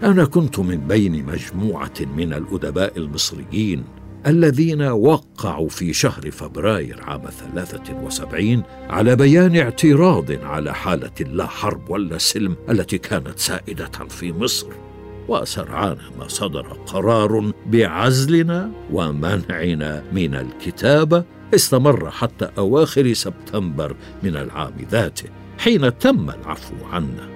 أنا 0.04 0.26
كنت 0.26 0.60
من 0.60 0.88
بين 0.88 1.26
مجموعة 1.26 1.94
من 2.18 2.34
الأدباء 2.34 2.98
المصريين 2.98 3.84
الذين 4.28 4.82
وقعوا 4.82 5.70
في 5.70 5.94
شهر 5.94 6.32
فبراير 6.32 7.04
عام 7.04 7.22
73 7.54 8.64
على 8.90 9.16
بيان 9.16 9.56
اعتراض 9.56 10.32
على 10.32 10.74
حالة 10.74 11.12
لا 11.20 11.48
حرب 11.48 11.90
ولا 11.90 12.18
سلم 12.18 12.56
التي 12.70 12.98
كانت 12.98 13.40
سائدة 13.40 13.92
في 14.10 14.34
مصر. 14.34 14.87
وسرعان 15.28 15.98
ما 16.20 16.28
صدر 16.28 16.68
قرار 16.88 17.52
بعزلنا 17.66 18.72
ومنعنا 18.92 20.04
من 20.12 20.36
الكتابة 20.36 21.24
استمر 21.56 22.12
حتى 22.12 22.50
أواخر 22.58 23.14
سبتمبر 23.14 23.96
من 24.24 24.36
العام 24.36 24.74
ذاته 24.92 25.30
حين 25.60 25.98
تم 25.98 26.30
العفو 26.30 26.76
عنا. 26.92 27.30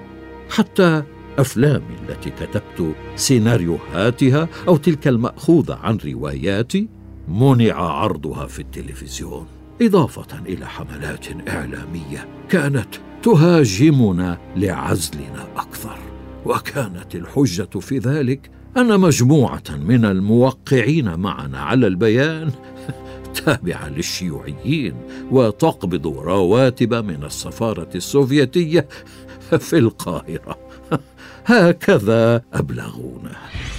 حتى 0.50 1.02
افلامي 1.38 1.96
التي 2.08 2.30
كتبت 2.30 2.94
سيناريوهاتها 3.16 4.48
أو 4.68 4.76
تلك 4.76 5.08
الماخوذه 5.08 5.74
عن 5.74 5.98
رواياتي 6.04 6.88
منع 7.28 7.74
عرضها 7.74 8.46
في 8.46 8.58
التلفزيون 8.58 9.46
إضافة 9.82 10.38
إلى 10.46 10.66
حملات 10.66 11.26
إعلامية 11.48 12.28
كانت 12.48 12.94
تهاجمنا 13.22 14.38
لعزلنا 14.56 15.48
أكثر. 15.56 16.11
وكانت 16.46 17.14
الحجة 17.14 17.78
في 17.80 17.98
ذلك 17.98 18.50
أن 18.76 19.00
مجموعة 19.00 19.62
من 19.70 20.04
الموقعين 20.04 21.14
معنا 21.14 21.60
على 21.60 21.86
البيان 21.86 22.50
تابعة 23.44 23.88
للشيوعيين 23.88 24.94
وتقبض 25.30 26.06
رواتب 26.06 26.94
من 26.94 27.24
السفارة 27.24 27.88
السوفيتية 27.94 28.88
في 29.68 29.78
القاهرة. 29.78 30.58
هكذا 31.46 32.42
أبلغونا. 32.52 33.32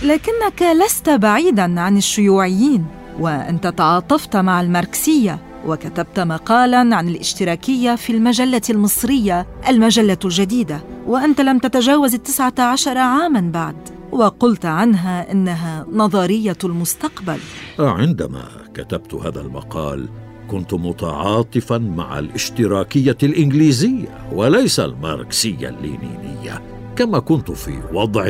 لكنك 0.03 0.61
لست 0.85 1.09
بعيدا 1.09 1.81
عن 1.81 1.97
الشيوعيين 1.97 2.85
وانت 3.19 3.67
تعاطفت 3.67 4.35
مع 4.35 4.61
الماركسية. 4.61 5.52
وكتبت 5.65 6.19
مقالا 6.19 6.95
عن 6.95 7.07
الاشتراكية 7.07 7.95
في 7.95 8.13
المجلة 8.13 8.61
المصرية 8.69 9.47
المجلة 9.69 10.17
الجديدة 10.25 10.83
وأنت 11.07 11.41
لم 11.41 11.59
تتجاوز 11.59 12.13
التسعة 12.13 12.53
عشر 12.59 12.97
عاما 12.97 13.51
بعد 13.53 13.75
وقلت 14.11 14.65
عنها 14.65 15.31
إنها 15.31 15.85
نظرية 15.91 16.57
المستقبل. 16.63 17.37
عندما 17.79 18.43
كتبت 18.73 19.13
هذا 19.13 19.41
المقال 19.41 20.09
كنت 20.47 20.73
متعاطفا 20.73 21.77
مع 21.77 22.19
الاشتراكية 22.19 23.17
الإنجليزية 23.23 24.29
وليس 24.31 24.79
الماركسية 24.79 25.69
اللينينية. 25.69 26.61
كما 26.95 27.19
كنت 27.19 27.51
في 27.51 27.79
وضع 27.93 28.27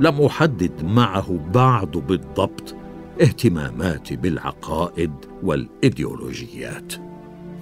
لم 0.00 0.22
أحدد 0.26 0.84
معه 0.84 1.40
بعد 1.54 1.90
بالضبط 1.90 2.74
اهتماماتي 3.20 4.16
بالعقائد 4.16 5.12
والإيديولوجيات. 5.42 6.92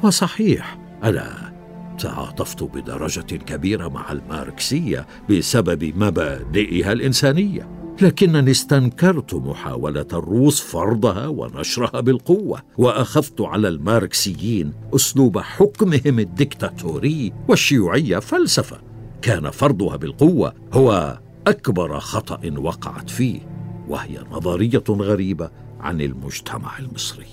وصحيح 0.03 0.79
أنا 1.05 1.53
تعاطفت 1.99 2.63
بدرجة 2.63 3.37
كبيرة 3.37 3.89
مع 3.89 4.13
الماركسية 4.13 5.07
بسبب 5.31 5.93
مبادئها 5.97 6.93
الإنسانية 6.93 7.69
لكنني 8.03 8.51
استنكرت 8.51 9.35
محاولة 9.35 10.07
الروس 10.13 10.61
فرضها 10.61 11.27
ونشرها 11.27 12.01
بالقوة 12.01 12.63
وأخذت 12.79 13.41
على 13.41 13.69
الماركسيين 13.69 14.73
أسلوب 14.95 15.39
حكمهم 15.39 16.19
الدكتاتوري 16.19 17.33
والشيوعية 17.49 18.19
فلسفة. 18.19 18.81
كان 19.23 19.51
فرضها 19.51 19.97
بالقوة 19.97 20.55
هو 20.73 21.19
أكبر 21.47 22.01
خطأ 22.01 22.41
وقعت 22.59 23.11
فيه. 23.11 23.50
وهي 23.91 24.25
نظرية 24.31 24.85
غريبة 24.89 25.51
عن 25.81 26.01
المجتمع 26.01 26.79
المصري. 26.79 27.27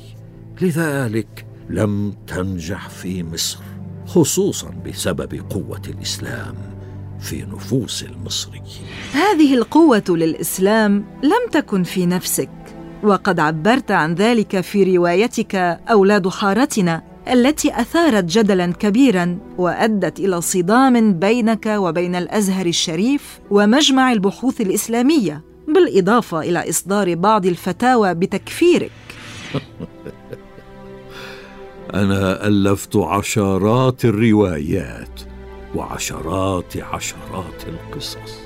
لذلك 0.61 1.45
لم 1.69 2.13
تنجح 2.27 2.89
في 2.89 3.23
مصر 3.23 3.59
خصوصا 4.05 4.69
بسبب 4.85 5.41
قوة 5.49 5.81
الإسلام 5.87 6.55
في 7.19 7.41
نفوس 7.41 8.03
المصريين. 8.03 8.87
هذه 9.13 9.53
القوة 9.53 10.03
للإسلام 10.09 11.05
لم 11.23 11.51
تكن 11.51 11.83
في 11.83 12.05
نفسك 12.05 12.49
وقد 13.03 13.39
عبرت 13.39 13.91
عن 13.91 14.13
ذلك 14.13 14.61
في 14.61 14.97
روايتك 14.97 15.55
أولاد 15.89 16.27
حارتنا 16.27 17.03
التي 17.31 17.81
أثارت 17.81 18.23
جدلا 18.23 18.73
كبيرا 18.73 19.37
وأدت 19.57 20.19
إلى 20.19 20.41
صدام 20.41 21.19
بينك 21.19 21.65
وبين 21.65 22.15
الأزهر 22.15 22.65
الشريف 22.65 23.39
ومجمع 23.51 24.11
البحوث 24.11 24.61
الإسلامية. 24.61 25.43
بالإضافة 25.67 26.39
إلى 26.39 26.69
إصدار 26.69 27.15
بعض 27.15 27.45
الفتاوى 27.45 28.13
بتكفيرك. 28.13 28.91
أنا 31.93 32.47
ألفت 32.47 32.95
عشرات 32.95 34.05
الروايات 34.05 35.21
وعشرات 35.75 36.77
عشرات 36.77 37.63
القصص 37.67 38.39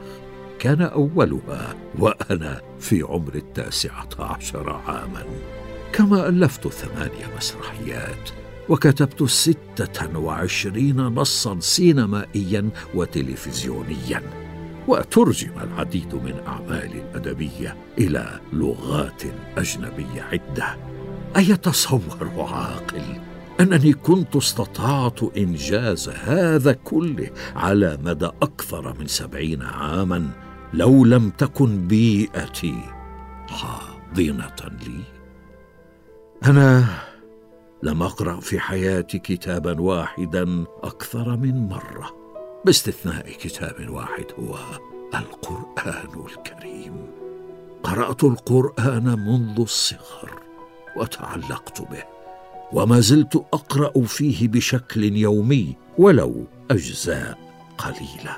كان 0.59 0.83
أولها 0.83 1.75
وأنا 1.99 2.61
في 2.81 3.03
عمر 3.03 3.35
التاسعة 3.35 4.09
عشر 4.19 4.71
عاما. 4.71 5.25
كما 5.93 6.29
ألفت 6.29 6.69
ثمانية 6.69 7.37
مسرحيات 7.37 8.31
وكتبت 8.69 9.25
ستة 9.25 10.19
وعشرين 10.19 10.97
نصا 10.97 11.61
سينمائيا 11.61 12.71
وتلفزيونيا. 12.95 14.46
وترجم 14.89 15.53
العديد 15.63 16.15
من 16.15 16.41
أعمالي 16.47 17.03
الأدبية 17.11 17.77
إلى 17.99 18.41
لغات 18.53 19.23
أجنبية 19.59 20.23
عدة. 20.23 20.77
أيتصور 21.37 22.31
عاقل 22.39 23.21
أنني 23.61 23.93
كنت 23.93 24.37
استطعت 24.37 25.23
إنجاز 25.37 26.09
هذا 26.09 26.73
كله 26.73 27.31
على 27.57 27.99
مدى 28.05 28.31
أكثر 28.43 28.95
من 28.99 29.07
سبعين 29.07 29.63
عاما 29.63 30.31
لو 30.75 31.05
لم 31.05 31.31
تكن 31.31 31.87
بيئتي 31.87 32.81
حاضنة 33.49 34.57
لي. 34.87 35.01
أنا 36.45 36.85
لم 37.83 38.03
أقرأ 38.03 38.41
في 38.41 38.61
حياتي 38.61 39.19
كتابا 39.19 39.81
واحدا 39.81 40.65
أكثر 40.83 41.37
من 41.37 41.69
مرة. 41.69 42.26
باستثناء 42.65 43.31
كتاب 43.31 43.91
واحد 43.91 44.25
هو 44.39 44.57
القرآن 45.15 46.27
الكريم. 46.27 47.07
قرأت 47.83 48.25
القرآن 48.25 49.05
منذ 49.05 49.61
الصغر 49.61 50.43
وتعلقت 50.97 51.81
به 51.81 52.05
وما 52.73 53.01
زلت 53.01 53.37
أقرأ 53.37 54.05
فيه 54.05 54.49
بشكل 54.49 55.17
يومي 55.17 55.77
ولو 55.99 56.45
أجزاء 56.71 57.39
قليلة. 57.79 58.37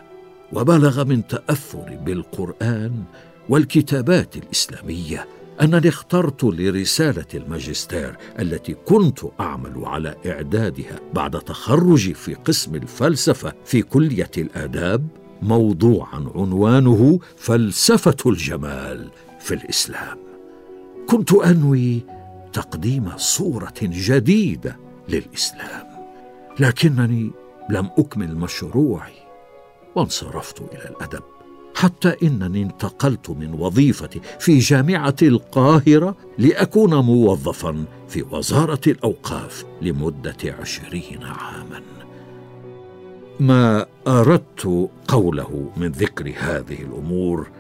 وبلغ 0.53 1.05
من 1.05 1.27
تاثري 1.27 1.97
بالقرآن 1.97 3.05
والكتابات 3.49 4.37
الإسلامية 4.37 5.29
أنني 5.63 5.89
اخترت 5.89 6.45
لرسالة 6.45 7.27
الماجستير 7.35 8.17
التي 8.39 8.75
كنت 8.75 9.19
أعمل 9.41 9.85
على 9.85 10.17
إعدادها 10.27 11.01
بعد 11.15 11.41
تخرجي 11.41 12.15
في 12.15 12.35
قسم 12.35 12.75
الفلسفة 12.75 13.53
في 13.65 13.83
كلية 13.83 14.31
الآداب 14.39 15.09
موضوعا 15.43 16.31
عنوانه 16.35 17.19
فلسفة 17.37 18.17
الجمال 18.27 19.11
في 19.41 19.55
الإسلام. 19.55 20.19
كنت 21.09 21.33
أنوي 21.33 22.01
تقديم 22.53 23.11
صورة 23.17 23.75
جديدة 23.83 24.77
للإسلام 25.09 25.87
لكنني 26.61 27.31
لم 27.71 27.91
أكمل 27.99 28.37
مشروعي 28.37 29.15
وانصرفت 29.95 30.61
إلى 30.61 30.89
الأدب. 30.91 31.38
حتى 31.79 32.17
إنني 32.23 32.63
انتقلت 32.63 33.31
من 33.31 33.55
وظيفتي 33.55 34.21
في 34.39 34.59
جامعة 34.59 35.17
القاهرة 35.23 36.17
لأكون 36.39 36.95
موظفا 36.95 37.85
في 38.09 38.23
وزارة 38.31 38.81
الأوقاف 38.87 39.65
لمدة 39.83 40.37
عشرين 40.61 41.23
عاما. 41.23 41.83
ما 43.41 43.87
أردت 44.07 44.89
قوله 45.09 45.71
من 45.77 45.89
ذكر 45.89 46.33
هذه 46.39 46.83
الأمور 46.83 47.51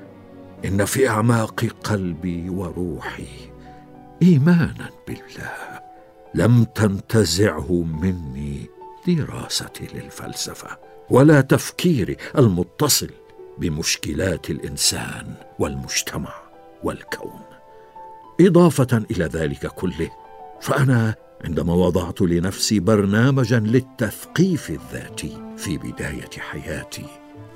إن 0.64 0.84
في 0.84 1.08
أعماق 1.08 1.64
قلبي 1.84 2.50
وروحي 2.50 3.50
ايمانا 4.22 4.90
بالله 5.08 5.80
لم 6.34 6.64
تنتزعه 6.64 7.72
مني 8.02 8.66
دراستي 9.06 9.88
للفلسفة 9.94 10.78
ولا 11.10 11.40
تفكيري 11.40 12.16
المتصل 12.38 13.10
بمشكلات 13.60 14.50
الإنسان 14.50 15.34
والمجتمع 15.58 16.34
والكون. 16.84 17.40
إضافة 18.40 19.02
إلى 19.10 19.24
ذلك 19.24 19.66
كله 19.66 20.10
فأنا 20.60 21.14
عندما 21.44 21.74
وضعت 21.74 22.20
لنفسي 22.20 22.80
برنامجا 22.80 23.58
للتثقيف 23.58 24.70
الذاتي 24.70 25.54
في 25.56 25.78
بداية 25.78 26.30
حياتي 26.38 27.04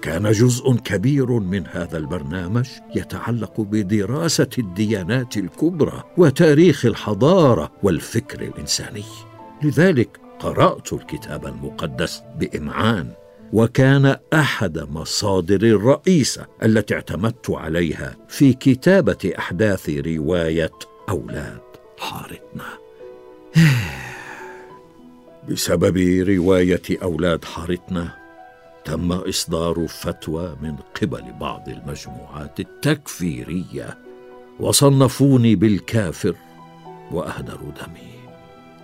كان 0.02 0.32
جزء 0.32 0.74
كبير 0.74 1.30
من 1.32 1.66
هذا 1.66 1.98
البرنامج 1.98 2.68
يتعلق 2.96 3.60
بدراسة 3.60 4.48
الديانات 4.58 5.36
الكبرى 5.36 6.02
وتاريخ 6.16 6.86
الحضارة 6.86 7.72
والفكر 7.82 8.40
الإنساني. 8.42 9.04
لذلك 9.62 10.20
قرأت 10.38 10.92
الكتاب 10.92 11.46
المقدس 11.46 12.22
بإمعان 12.38 13.12
وكان 13.52 14.16
أحد 14.32 14.78
مصادر 14.78 15.62
الرئيسه 15.62 16.46
التي 16.62 16.94
اعتمدت 16.94 17.50
عليها 17.50 18.16
في 18.28 18.52
كتابة 18.52 19.32
أحداث 19.38 19.90
رواية 19.90 20.72
أولاد 21.08 21.60
حارتنا. 21.98 22.64
بسبب 25.48 25.96
رواية 26.28 26.82
أولاد 27.02 27.44
حارتنا 27.44 28.08
تم 28.84 29.12
إصدار 29.12 29.86
فتوى 29.88 30.56
من 30.62 30.76
قبل 31.02 31.32
بعض 31.40 31.68
المجموعات 31.68 32.60
التكفيرية 32.60 33.98
وصنفوني 34.60 35.54
بالكافر 35.54 36.34
واهدروا 37.10 37.70
دمي. 37.70 38.11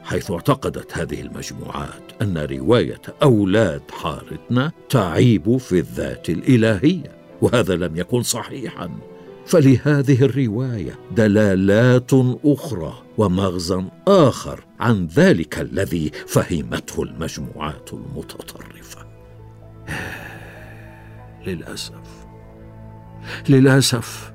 حيث 0.08 0.30
اعتقدت 0.30 0.98
هذه 0.98 1.20
المجموعات 1.20 2.02
أن 2.22 2.38
رواية 2.38 3.00
أولاد 3.22 3.82
حارتنا 3.90 4.72
تعيب 4.88 5.56
في 5.56 5.78
الذات 5.78 6.30
الإلهية 6.30 7.18
وهذا 7.42 7.76
لم 7.76 7.96
يكن 7.96 8.22
صحيحا. 8.22 8.90
فلهذه 9.46 10.24
الرواية 10.24 10.98
دلالات 11.16 12.10
أخرى 12.44 13.02
ومغزى 13.18 13.84
آخر 14.08 14.64
عن 14.80 15.06
ذلك 15.06 15.58
الذي 15.58 16.10
فهمته 16.26 17.02
المجموعات 17.02 17.90
المتطرفة. 17.92 19.06
للأسف 21.46 22.26
للأسف 23.48 24.32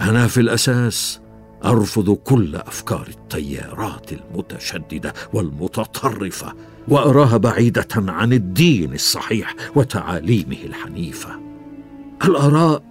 أنا 0.00 0.26
في 0.26 0.40
الأساس 0.40 1.20
أرفض 1.64 2.10
كل 2.14 2.56
أفكار 2.56 3.08
التيارات 3.08 4.10
المتشددة 4.12 5.12
والمتطرفة 5.32 6.52
واراها 6.88 7.36
بعيدة 7.36 7.88
عن 7.94 8.32
الدين 8.32 8.94
الصحيح 8.94 9.54
وتعاليمه 9.74 10.56
الحنيفة. 10.64 11.30
الاراء 12.24 12.82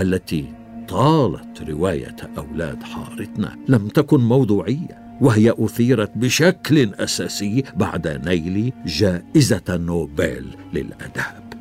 التي 0.00 0.44
طالت 0.88 1.70
رواية 1.70 2.16
أولاد 2.38 2.82
حارتنا 2.82 3.56
لم 3.68 3.88
تكن 3.88 4.20
موضوعية 4.20 5.18
وهي 5.20 5.54
أثيرت 5.58 6.10
بشكل 6.16 6.94
أساسي 6.94 7.64
بعد 7.76 8.08
نيل 8.28 8.72
جائزة 8.86 9.62
نوبل 9.70 10.44
للأداب؟ 10.72 11.54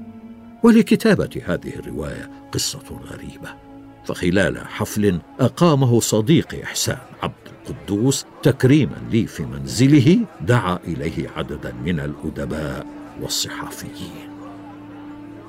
ولكتابة 0.63 1.41
هذه 1.45 1.75
الرواية 1.79 2.29
قصة 2.51 3.01
غريبة. 3.11 3.66
فخلال 4.07 4.67
حفل 4.67 5.19
أقامه 5.39 5.99
صديقي 5.99 6.63
إحسان 6.63 6.97
عبد 7.23 7.33
القدوس 7.69 8.25
تكريما 8.43 8.95
لي 9.11 9.27
في 9.27 9.43
منزله 9.43 10.19
دعا 10.41 10.79
إليه 10.87 11.29
عددا 11.29 11.73
من 11.85 11.99
الأدباء 11.99 12.85
والصحفيين. 13.21 14.29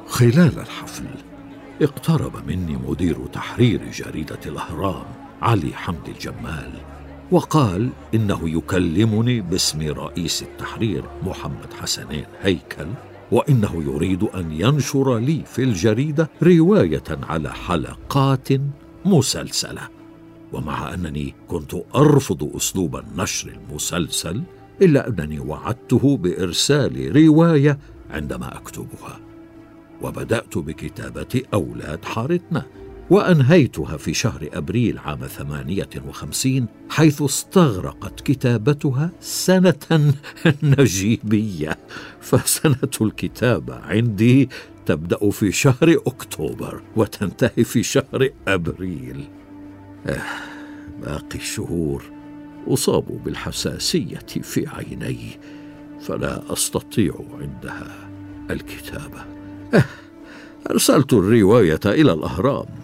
خلال 0.07 0.59
الحفل 0.59 1.05
اقترب 1.83 2.47
مني 2.47 2.77
مدير 2.77 3.27
تحرير 3.27 3.81
جريدة 3.92 4.40
الأهرام 4.47 5.05
علي 5.42 5.73
حمد 5.75 6.09
الجمال 6.09 6.73
وقال 7.31 7.90
إنه 8.14 8.40
يكلمني 8.44 9.40
باسم 9.40 9.90
رئيس 9.90 10.42
التحرير 10.42 11.05
محمد 11.23 11.73
حسنين 11.81 12.25
هيكل 12.42 12.87
وإنه 13.32 13.82
يريد 13.86 14.22
أن 14.22 14.52
ينشر 14.52 15.18
لي 15.18 15.42
في 15.44 15.62
الجريدة 15.62 16.30
رواية 16.42 17.04
على 17.22 17.52
حلقات 17.52 18.48
مسلسلة. 19.04 19.88
ومع 20.52 20.94
أنني 20.94 21.34
كنت 21.48 21.74
أرفض 21.94 22.56
أسلوب 22.56 22.96
النشر 22.96 23.48
المسلسل 23.48 24.42
إلا 24.82 25.08
أنني 25.08 25.40
وعدته 25.40 26.16
بإرسال 26.16 27.16
رواية 27.16 27.78
عندما 28.10 28.56
أكتبها. 28.56 29.20
وبدأت 30.02 30.58
بكتابة 30.58 31.42
أولاد 31.54 32.04
حارتنا. 32.04 32.62
وأنهيتها 33.11 33.97
في 33.97 34.14
شهر 34.14 34.49
أبريل 34.53 34.99
عام 34.99 35.27
ثمانية 35.27 35.88
وخمسين 36.09 36.66
حيث 36.90 37.23
استغرقت 37.23 38.21
كتابتها 38.21 39.11
سنة 39.21 40.14
نجيبية. 40.62 41.79
فسنة 42.21 42.90
الكتابة 43.01 43.75
عندي 43.75 44.49
تبدأ 44.87 45.31
في 45.31 45.53
شهر 45.53 46.01
أكتوبر 46.07 46.83
وتنتهي 46.97 47.64
في 47.64 47.83
شهر 47.83 48.31
أبريل. 48.49 49.29
آه 50.07 50.23
باقي 51.03 51.38
الشهور 51.38 52.05
أصاب 52.66 53.25
بالحساسية 53.25 54.27
في 54.42 54.66
عيني 54.68 55.40
فلا 56.01 56.53
أستطيع 56.53 57.14
عندها 57.40 58.09
الكتابة. 58.51 59.25
آه 59.75 59.85
أرسلت 60.71 61.12
الرواية 61.12 61.81
إلى 61.87 62.12
الأهرام. 62.12 62.77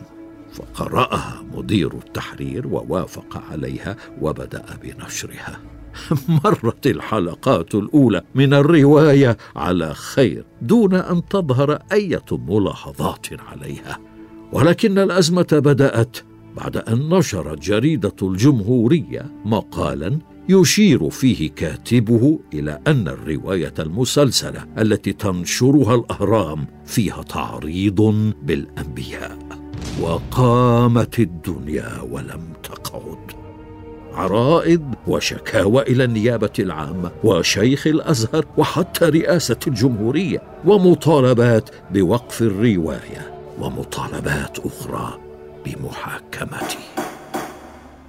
فقرأها 0.55 1.45
مدير 1.55 1.93
التحرير 1.93 2.67
ووافق 2.67 3.43
عليها 3.51 3.97
وبدأ 4.21 4.65
بنشرها. 4.83 5.61
مرت 6.45 6.87
الحلقات 6.87 7.75
الأولى 7.75 8.23
من 8.35 8.55
الرواية 8.55 9.37
على 9.57 9.95
خير 9.95 10.45
دون 10.63 10.95
أن 10.95 11.29
تظهر 11.29 11.79
أي 11.93 12.21
ملاحظات 12.33 13.27
عليها. 13.49 13.99
ولكن 14.53 14.99
الأزمة 14.99 15.47
بدأت 15.53 16.17
بعد 16.57 16.77
أن 16.77 17.09
نشرت 17.09 17.59
جريدة 17.59 18.17
الجمهورية 18.23 19.33
مقالا 19.45 20.19
يشير 20.49 21.11
فيه 21.11 21.51
كاتبه 21.51 22.41
إلى 22.55 22.81
أن 22.87 23.09
الرواية 23.09 23.75
المسلسلة 23.79 24.67
التي 24.79 25.13
تنشرها 25.13 25.95
الأهرام 25.95 26.67
فيها 26.87 27.23
تعريض 27.23 28.33
بالأنبياء. 28.43 29.44
وقامت 30.01 31.19
الدنيا 31.19 32.01
ولم 32.11 32.43
تقعد. 32.63 33.33
عرائض 34.15 34.95
وشكاوى 35.07 35.83
إلى 35.83 36.05
النيابة 36.05 36.53
العامة 36.59 37.11
وشيخ 37.25 37.87
الأزهر 37.87 38.45
وحتى 38.57 39.05
رئاسة 39.05 39.57
الجمهورية 39.67 40.43
ومطالبات 40.65 41.71
بوقف 41.91 42.43
الرواية 42.43 43.35
ومطالبات 43.59 44.59
أخرى 44.59 45.19
بمحاكمتي 45.67 46.79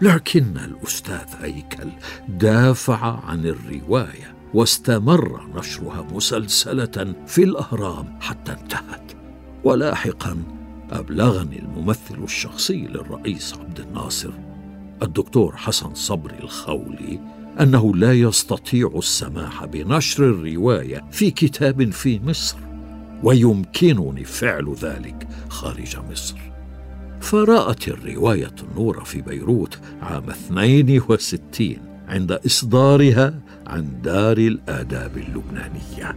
لكن 0.01 0.57
الأستاذ 0.57 1.27
هيكل 1.41 1.89
دافع 2.29 3.19
عن 3.27 3.45
الرواية 3.45 4.35
واستمر 4.53 5.41
نشرها 5.55 6.05
مسلسلة 6.13 7.15
في 7.27 7.43
الأهرام 7.43 8.19
حتى 8.21 8.51
انتهت. 8.51 9.11
ولاحقا 9.63 10.37
أبلغني 10.91 11.59
الممثل 11.59 12.23
الشخصي 12.23 12.87
للرئيس 12.87 13.53
عبد 13.53 13.79
الناصر 13.79 14.31
الدكتور 15.03 15.55
حسن 15.55 15.93
صبري 15.93 16.39
الخولي 16.43 17.19
أنه 17.61 17.95
لا 17.95 18.13
يستطيع 18.13 18.91
السماح 18.95 19.65
بنشر 19.65 20.23
الرواية 20.23 21.05
في 21.11 21.31
كتاب 21.31 21.91
في 21.91 22.19
مصر 22.25 22.57
ويمكنني 23.23 24.23
فعل 24.23 24.75
ذلك 24.81 25.27
خارج 25.49 25.97
مصر. 26.11 26.37
فرأت 27.21 27.87
الرواية 27.87 28.55
النور 28.63 29.03
في 29.03 29.21
بيروت 29.21 29.79
عام 30.01 30.29
62 30.29 31.77
عند 32.07 32.31
إصدارها 32.31 33.41
عن 33.67 34.01
دار 34.01 34.37
الآداب 34.37 35.17
اللبنانية. 35.17 36.15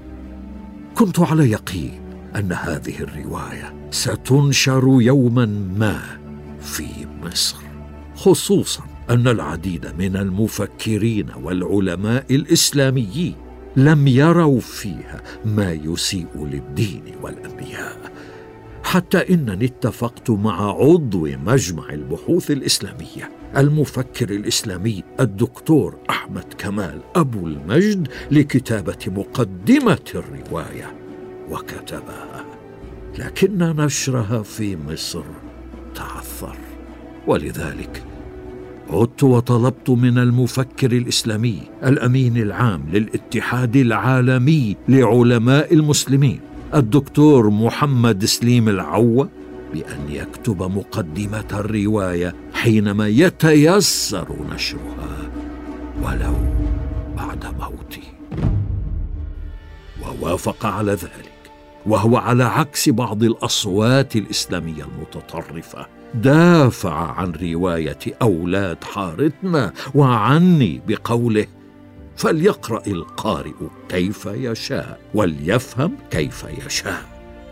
كنت 0.94 1.20
على 1.20 1.50
يقين 1.50 2.07
أن 2.38 2.52
هذه 2.52 3.00
الرواية 3.00 3.74
ستنشر 3.90 4.98
يوما 5.00 5.46
ما 5.76 6.00
في 6.60 6.86
مصر 7.22 7.56
خصوصا 8.14 8.82
أن 9.10 9.28
العديد 9.28 9.86
من 9.98 10.16
المفكرين 10.16 11.26
والعلماء 11.42 12.24
الإسلاميين 12.30 13.34
لم 13.76 14.08
يروا 14.08 14.60
فيها 14.60 15.22
ما 15.44 15.72
يسيء 15.72 16.44
للدين 16.44 17.02
والأنبياء. 17.22 18.12
حتى 18.82 19.34
إنني 19.34 19.64
اتفقت 19.64 20.30
مع 20.30 20.70
عضو 20.70 21.26
مجمع 21.26 21.92
البحوث 21.92 22.50
الإسلامية 22.50 23.30
المفكر 23.56 24.30
الإسلامي 24.30 25.04
الدكتور 25.20 25.96
أحمد 26.10 26.54
كمال 26.58 27.00
أبو 27.16 27.46
المجد 27.46 28.08
لكتابة 28.30 28.98
مقدمة 29.06 29.98
الرواية. 30.14 31.07
وكتبها 31.50 32.44
لكن 33.18 33.58
نشرها 33.58 34.42
في 34.42 34.76
مصر. 34.76 35.24
تعثر. 35.94 36.56
ولذلك 37.26 38.02
عدت 38.90 39.22
وطلبت 39.22 39.90
من 39.90 40.18
المفكر 40.18 40.92
الإسلامي 40.92 41.62
الأمين 41.84 42.36
العام 42.36 42.84
للاتحاد 42.92 43.76
العالمي 43.76 44.76
لعلماء 44.88 45.74
المسلمين 45.74 46.40
الدكتور 46.74 47.50
محمد 47.50 48.24
سليم 48.24 48.68
العوة 48.68 49.28
بأن 49.74 50.10
يكتب 50.10 50.62
مقدمة 50.62 51.44
الرواية 51.52 52.34
حينما 52.52 53.08
يتيسر 53.08 54.36
نشرها 54.54 55.30
ولو 56.02 56.34
بعد 57.16 57.44
موتي 57.60 58.02
ووافق 60.02 60.66
على 60.66 60.92
ذلك. 60.92 61.27
وهو 61.86 62.16
على 62.16 62.44
عكس 62.44 62.88
بعض 62.88 63.22
الأصوات 63.22 64.16
الإسلامية 64.16 64.84
المتطرفة. 64.84 65.86
دافع 66.14 67.12
عن 67.12 67.32
رواية 67.32 67.98
أولاد 68.22 68.84
حارتنا 68.84 69.72
وعني 69.94 70.82
بقوله 70.88 71.46
فليقرأ 72.16 72.82
القارئ 72.86 73.52
كيف 73.88 74.26
يشاء 74.26 75.00
وليفهم 75.14 75.92
كيف 76.10 76.44
يشاء. 76.66 77.02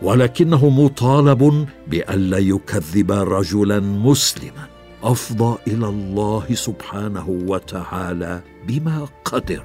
ولكنه 0.02 0.68
مطالب 0.68 1.66
بالا 1.86 2.38
يكذب 2.38 3.12
رجلا 3.12 3.80
مسلما. 3.80 4.66
أفضى 5.02 5.58
إلى 5.66 5.88
الله 5.88 6.44
سبحانه 6.54 7.28
وتعالى 7.28 8.40
بما 8.68 9.06
قدر 9.24 9.62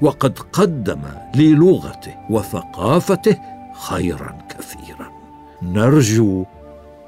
وقد 0.00 0.38
قدم 0.38 1.00
للغته 1.36 2.14
وثقافته 2.30 3.36
خيرا 3.74 4.38
كثيرا. 4.58 5.12
نرجو 5.62 6.44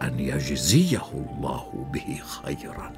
أن 0.02 0.20
يجزيه 0.20 1.02
الله 1.14 1.87
به 1.92 2.20
خيرا. 2.22 2.92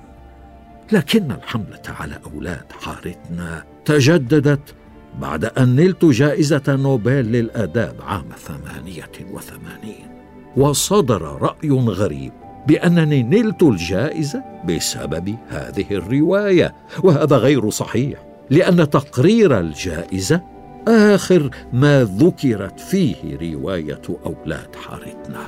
لكن 0.93 1.33
الحملة 1.33 1.83
على 1.89 2.19
أولاد 2.35 2.73
حارتنا 2.83 3.65
تجددت 3.85 4.75
بعد 5.21 5.45
أن 5.45 5.77
نلت 5.77 6.05
جائزة 6.05 6.63
نوبل 6.69 7.13
للآداب 7.13 7.95
عام 8.03 8.29
ثمانية 8.39 9.33
وثمانين. 9.33 10.09
وصدر 10.57 11.23
رأي 11.23 11.71
غريب 11.71 12.33
بأنني 12.67 13.23
نلت 13.23 13.63
الجائزة 13.63 14.45
بسبب 14.69 15.37
هذه 15.49 15.87
الرواية 15.91 16.75
وهذا 17.03 17.37
غير 17.37 17.71
صحيح 17.71 18.19
لأن 18.51 18.91
تقرير 18.91 19.59
الجائزة 19.59 20.41
آخر 20.89 21.51
ما 21.73 22.05
ذكرت 22.05 22.81
فيه 22.81 23.39
رواية 23.43 24.03
أولاد 24.27 24.77
حارتنا. 24.77 25.47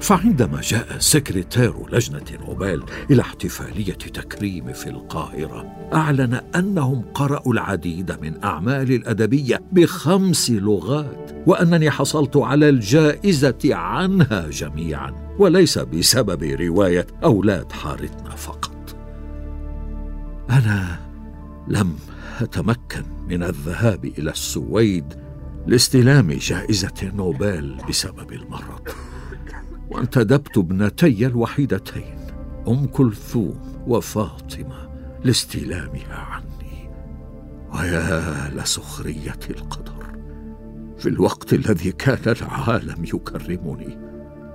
فعندما 0.00 0.60
جاء 0.60 0.86
سكرتير 0.98 1.74
لجنة 1.92 2.24
نوبل 2.46 2.82
إلى 3.10 3.22
احتفالية 3.22 3.92
تكريم 3.92 4.72
في 4.72 4.90
القاهرة 4.90 5.66
أعلن 5.94 6.40
أنهم 6.56 7.02
قرأوا 7.14 7.52
العديد 7.52 8.20
من 8.22 8.44
أعمال 8.44 8.92
الأدبية 8.92 9.60
بخمس 9.72 10.50
لغات 10.50 11.30
وأنني 11.46 11.90
حصلت 11.90 12.36
على 12.36 12.68
الجائزة 12.68 13.58
عنها 13.64 14.48
جميعا 14.50 15.12
وليس 15.38 15.78
بسبب 15.78 16.42
رواية 16.42 17.06
أولاد 17.24 17.72
حارتنا 17.72 18.30
فقط. 18.30 18.96
أنا 20.50 20.98
لم 21.68 21.96
أتمكن. 22.40 23.19
من 23.30 23.42
الذهاب 23.42 24.04
إلى 24.04 24.30
السويد 24.30 25.14
لاستلام 25.66 26.32
جائزة 26.32 27.12
نوبل 27.14 27.76
بسبب 27.88 28.32
المرض. 28.32 28.88
وانتدبت 29.90 30.58
ابنتي 30.58 31.26
الوحيدتين 31.26 32.18
أم 32.68 32.86
كلثوم 32.86 33.84
وفاطمة 33.86 34.90
لاستلامها 35.24 36.14
عني. 36.14 36.90
ويا 37.74 38.50
لسخرية 38.54 39.38
القدر 39.50 40.00
في 40.98 41.08
الوقت 41.08 41.52
الذي 41.52 41.92
كان 41.92 42.34
العالم 42.42 43.04
يكرمني 43.04 43.98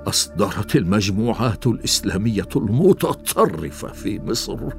أصدرت 0.07 0.75
المجموعات 0.75 1.67
الإسلامية 1.67 2.49
المتطرفة 2.55 3.88
في 3.88 4.19
مصر 4.19 4.69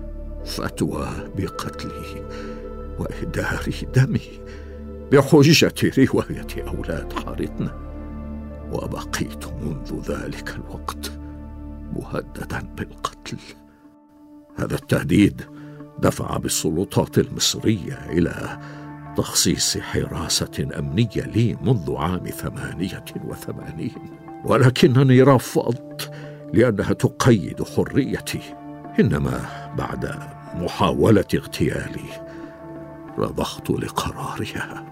فتوى 0.44 1.08
بقتلي 1.36 2.26
واهدار 2.98 3.70
دمي 3.94 4.40
بحجه 5.12 5.72
رواية 5.98 6.68
أولاد 6.68 7.12
حارتنا 7.12 7.86
وبقيت 8.72 9.46
منذ 9.46 10.00
ذلك 10.10 10.54
الوقت 10.54 11.12
مهددا 11.92 12.62
بالقتل. 12.76 13.36
هذا 14.56 14.74
التهديد 14.74 15.42
دفع 15.98 16.36
بالسلطات 16.36 17.18
المصرية 17.18 18.06
إلى 18.10 18.58
تخصيص 19.16 19.78
حراسة 19.78 20.68
أمنية 20.78 21.08
لي 21.34 21.56
منذ 21.62 21.94
عام 21.96 22.26
ثمانية 22.26 23.04
وثمانين. 23.24 24.10
ولكنني 24.44 25.22
رفضت 25.22 26.10
لأنها 26.54 26.92
تقيد 26.92 27.62
حريتي 27.62 28.40
إنما 29.00 29.40
بعد 29.78 30.18
محاولة 30.54 31.24
اغتيالي. 31.34 32.25
رضخت 33.18 33.70
لقرارها. 33.70 34.84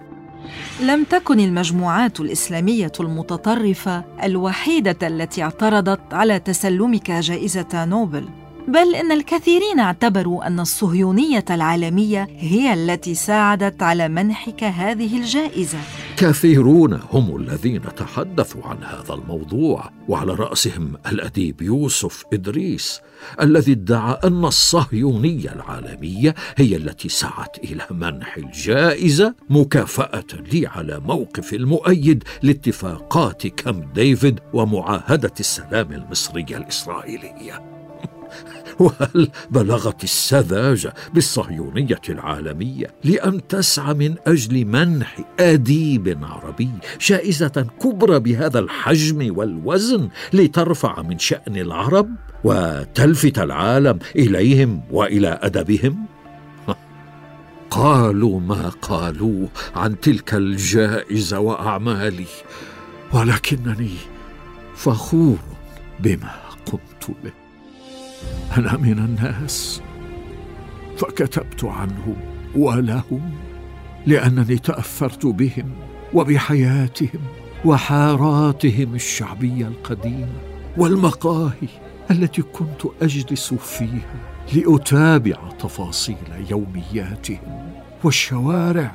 لم 0.80 1.04
تكن 1.04 1.40
المجموعات 1.40 2.20
الإسلامية 2.20 2.92
المتطرفة 3.00 4.04
الوحيدة 4.22 5.06
التي 5.06 5.42
اعترضت 5.42 6.14
على 6.14 6.38
تسلمك 6.38 7.10
جائزة 7.10 7.84
نوبل. 7.84 8.28
بل 8.68 8.94
إن 8.94 9.12
الكثيرين 9.12 9.81
اعتبروا 9.81 10.46
أن 10.46 10.61
الصهيونية 10.61 11.44
العالمية 11.50 12.29
هي 12.38 12.74
التي 12.74 13.14
ساعدت 13.14 13.83
على 13.83 14.09
منحك 14.09 14.64
هذه 14.64 15.16
الجائزة. 15.16 15.79
كثيرون 16.16 17.00
هم 17.12 17.37
الذين 17.37 17.83
تحدثوا 17.96 18.62
عن 18.64 18.77
هذا 18.85 19.14
الموضوع 19.14 19.90
وعلى 20.09 20.35
رأسهم 20.35 20.92
الأديب 21.07 21.62
يوسف 21.62 22.24
إدريس 22.33 23.00
الذي 23.40 23.72
ادعى 23.72 24.18
أن 24.24 24.44
الصهيونية 24.44 25.53
العالمية 25.53 26.35
هي 26.57 26.77
التي 26.77 27.09
سعت 27.09 27.59
إلى 27.59 27.87
منح 27.90 28.37
الجائزة 28.37 29.35
مكافأة 29.50 30.27
لي 30.53 30.66
على 30.66 31.00
موقف 31.00 31.55
المؤيد 31.55 32.24
لاتفاقات 32.42 33.46
كامب 33.46 33.92
ديفيد 33.92 34.40
ومعاهدة 34.53 35.35
السلام 35.40 35.92
المصرية 35.92 36.57
الإسرائيلية. 36.57 37.83
وهل 38.80 39.28
بلغت 39.50 40.04
السذاجة 40.04 40.94
بالصهيونية 41.14 42.00
العالمية 42.08 42.86
لأن 43.04 43.46
تسعى 43.46 43.94
من 43.94 44.14
أجل 44.26 44.64
منح 44.64 45.20
أديب 45.40 46.18
عربي 46.22 46.70
جائزه 47.00 47.66
كبرى 47.82 48.18
بهذا 48.18 48.58
الحجم 48.58 49.36
والوزن 49.36 50.08
لترفع 50.32 51.02
من 51.02 51.18
شأن 51.18 51.56
العرب 51.56 52.10
وتلفت 52.44 53.38
العالم 53.38 53.98
إليهم 54.16 54.82
وإلى 54.90 55.38
أدبهم؟ 55.42 56.06
قالوا 57.70 58.40
ما 58.40 58.68
قالوا 58.68 59.48
عن 59.76 60.00
تلك 60.00 60.34
الجائزة 60.34 61.38
وأعمالي 61.38 62.26
ولكنني 63.12 63.94
فخور 64.74 65.38
بما 66.00 66.34
قمت 66.66 67.16
به. 67.24 67.43
أنا 68.58 68.76
من 68.76 68.98
الناس 68.98 69.82
فكتبت 70.98 71.64
عنهم 71.64 72.16
ولهم 72.56 73.30
لأنني 74.06 74.58
تأثرت 74.58 75.26
بهم 75.26 75.70
وبحياتهم 76.14 77.20
وحاراتهم 77.64 78.94
الشعبية 78.94 79.66
القديمة 79.66 80.38
والمقاهي 80.76 81.68
التي 82.10 82.42
كنت 82.42 82.82
أجلس 83.02 83.54
فيها 83.54 84.34
لأتابع 84.54 85.37
تفاصيل 85.58 86.16
يومياتهم 86.50 87.72
والشوارع 88.04 88.92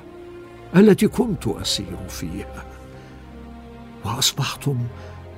التي 0.76 1.08
كنت 1.08 1.48
أسير 1.48 1.98
فيها. 2.10 2.65
وأصبحتم 4.06 4.78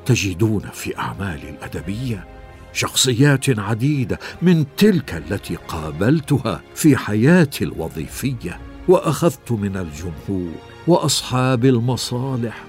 تجدون 0.06 0.62
في 0.74 0.98
أعمالي 0.98 1.50
الأدبية 1.50 2.28
شخصيات 2.74 3.60
عديدة 3.60 4.20
من 4.42 4.66
تلك 4.78 5.14
التي 5.14 5.56
قابلتها 5.56 6.62
في 6.76 6.98
حياتي 6.98 7.64
الوظيفية 7.64 8.60
وأخذت 8.88 9.52
من 9.52 9.78
الجمهور 9.78 10.52
وأصحاب 10.88 11.66
المصالح 11.66 12.64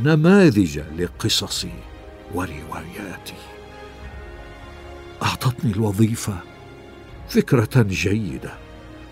نماذج 0.00 0.80
لقصصي 0.98 1.72
ورواياتي. 2.34 3.34
أعطتني 5.22 5.72
الوظيفة 5.72 6.34
فكرة 7.28 7.82
جيدة 7.82 8.52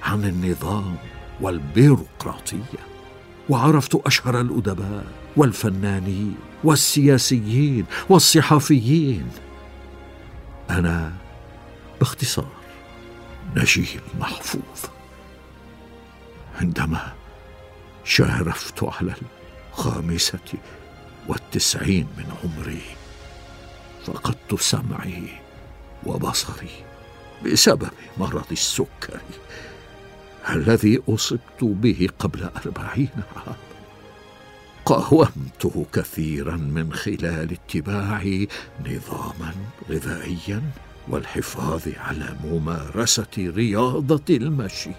عن 0.03 0.25
النظام 0.25 0.97
والبيروقراطية 1.41 2.83
وعرفت 3.49 3.95
أشهر 4.07 4.41
الأدباء 4.41 5.07
والفنانين 5.37 6.35
والسياسيين 6.65 7.85
والصحفيين 8.09 9.27
أنا 10.73 11.13
باختصار 12.01 12.53
نجيب 13.57 14.01
محفوظ. 14.21 14.81
عندما 16.61 17.13
شارفت 18.05 18.85
على 18.85 19.15
الخامسة 19.73 20.39
والتسعين 21.29 22.07
من 22.17 22.33
عمري 22.45 22.83
فقدت 24.07 24.55
سمعي 24.61 25.29
وبصري 26.07 26.85
بسبب 27.45 27.91
مرض 28.19 28.53
السكري 28.53 29.21
الذي 30.51 31.03
أصبت 31.09 31.61
به 31.61 32.09
قبل 32.19 32.51
أربعين 32.67 33.11
عاما. 33.37 33.72
قاومته 34.85 35.87
كثيرا 35.93 36.57
من 36.57 36.93
خلال 36.93 37.53
اتباع 37.53 38.47
نظاما 38.81 39.55
غذائيا 39.91 40.63
والحفاظ 41.09 41.83
على 41.97 42.37
ممارسة 42.45 43.27
رياضة 43.39 44.37
المشي 44.37 44.91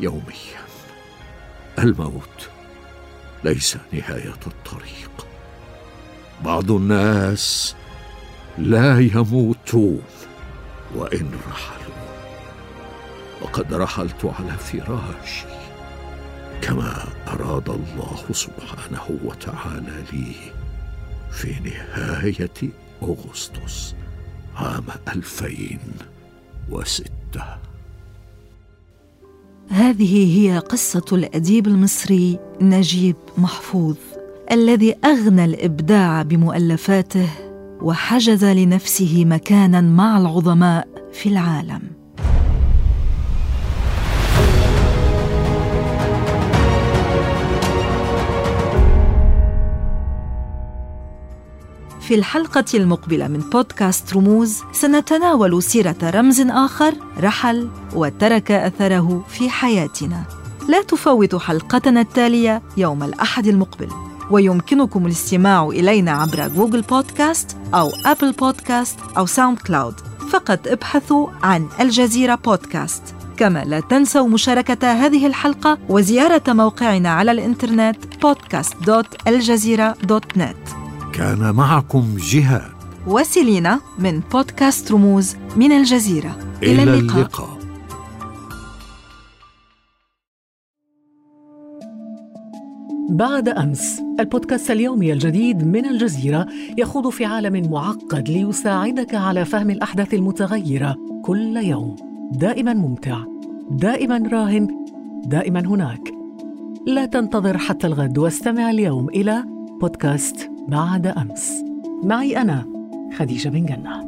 يوميا. 0.00 0.62
الموت 1.78 2.48
ليس 3.44 3.76
نهاية 3.92 4.40
الطريق. 4.46 5.26
بعض 6.44 6.70
الناس 6.70 7.74
لا 8.58 9.00
يموتون 9.00 10.02
وإن 10.94 11.30
رحلوا. 11.50 11.88
وقد 13.42 13.74
رحلت 13.74 14.24
على 14.24 14.52
فراشي 14.52 15.57
كما 16.62 17.04
أراد 17.28 17.68
الله 17.68 18.18
سبحانه 18.32 19.18
وتعالى 19.24 20.04
لي 20.12 20.32
في 21.30 21.54
نهاية 21.64 22.70
أغسطس 23.02 23.94
عام 24.56 24.84
2006 25.08 27.08
هذه 29.70 30.38
هي 30.38 30.58
قصة 30.58 31.04
الأديب 31.12 31.66
المصري 31.66 32.38
نجيب 32.60 33.16
محفوظ 33.38 33.96
الذي 34.52 34.94
أغنى 35.04 35.44
الإبداع 35.44 36.22
بمؤلفاته 36.22 37.28
وحجز 37.82 38.44
لنفسه 38.44 39.24
مكانا 39.24 39.80
مع 39.80 40.18
العظماء 40.18 40.88
في 41.12 41.28
العالم. 41.28 41.97
في 52.08 52.14
الحلقة 52.14 52.64
المقبلة 52.74 53.28
من 53.28 53.38
بودكاست 53.38 54.14
رموز 54.14 54.62
سنتناول 54.72 55.62
سيرة 55.62 55.96
رمز 56.02 56.40
آخر 56.40 56.94
رحل 57.20 57.68
وترك 57.94 58.50
أثره 58.50 59.24
في 59.28 59.50
حياتنا. 59.50 60.24
لا 60.68 60.82
تفوتوا 60.82 61.38
حلقتنا 61.38 62.00
التالية 62.00 62.62
يوم 62.76 63.02
الأحد 63.02 63.46
المقبل. 63.46 63.88
ويمكنكم 64.30 65.06
الاستماع 65.06 65.66
إلينا 65.66 66.10
عبر 66.10 66.48
Google 66.48 66.82
Podcasts 66.82 67.56
أو 67.74 67.90
Apple 68.04 68.32
Podcasts 68.32 68.98
أو 69.16 69.26
SoundCloud. 69.26 69.94
فقط 70.30 70.68
ابحثوا 70.68 71.28
عن 71.42 71.68
الجزيرة 71.80 72.34
بودكاست. 72.34 73.02
كما 73.36 73.64
لا 73.64 73.80
تنسوا 73.80 74.28
مشاركة 74.28 74.92
هذه 74.92 75.26
الحلقة 75.26 75.78
وزيارة 75.88 76.42
موقعنا 76.48 77.10
على 77.10 77.32
الإنترنت 77.32 77.96
podcast.aljazeera.net 78.26 80.87
كان 81.12 81.54
معكم 81.54 82.16
جهاد. 82.18 82.72
وسيلينا 83.06 83.80
من 83.98 84.20
بودكاست 84.32 84.92
رموز 84.92 85.36
من 85.56 85.72
الجزيرة. 85.72 86.38
إلى, 86.62 86.82
إلى 86.82 86.94
اللقاء, 86.94 87.18
اللقاء. 87.18 87.58
بعد 93.10 93.48
أمس 93.48 94.00
البودكاست 94.20 94.70
اليومي 94.70 95.12
الجديد 95.12 95.66
من 95.66 95.86
الجزيرة 95.86 96.46
يخوض 96.78 97.08
في 97.08 97.24
عالم 97.24 97.70
معقد 97.70 98.28
ليساعدك 98.28 99.14
على 99.14 99.44
فهم 99.44 99.70
الأحداث 99.70 100.14
المتغيرة 100.14 100.96
كل 101.24 101.56
يوم. 101.56 101.96
دائما 102.32 102.74
ممتع 102.74 103.18
دائما 103.70 104.28
راهن 104.32 104.68
دائما 105.24 105.60
هناك. 105.60 106.12
لا 106.86 107.06
تنتظر 107.06 107.58
حتى 107.58 107.86
الغد 107.86 108.18
واستمع 108.18 108.70
اليوم 108.70 109.08
إلى 109.08 109.44
بودكاست 109.80 110.50
بعد 110.68 111.06
أمس. 111.06 111.64
معي 112.02 112.36
أنا 112.36 112.64
خديجة 113.16 113.48
بن 113.48 113.66
جنة. 113.66 114.07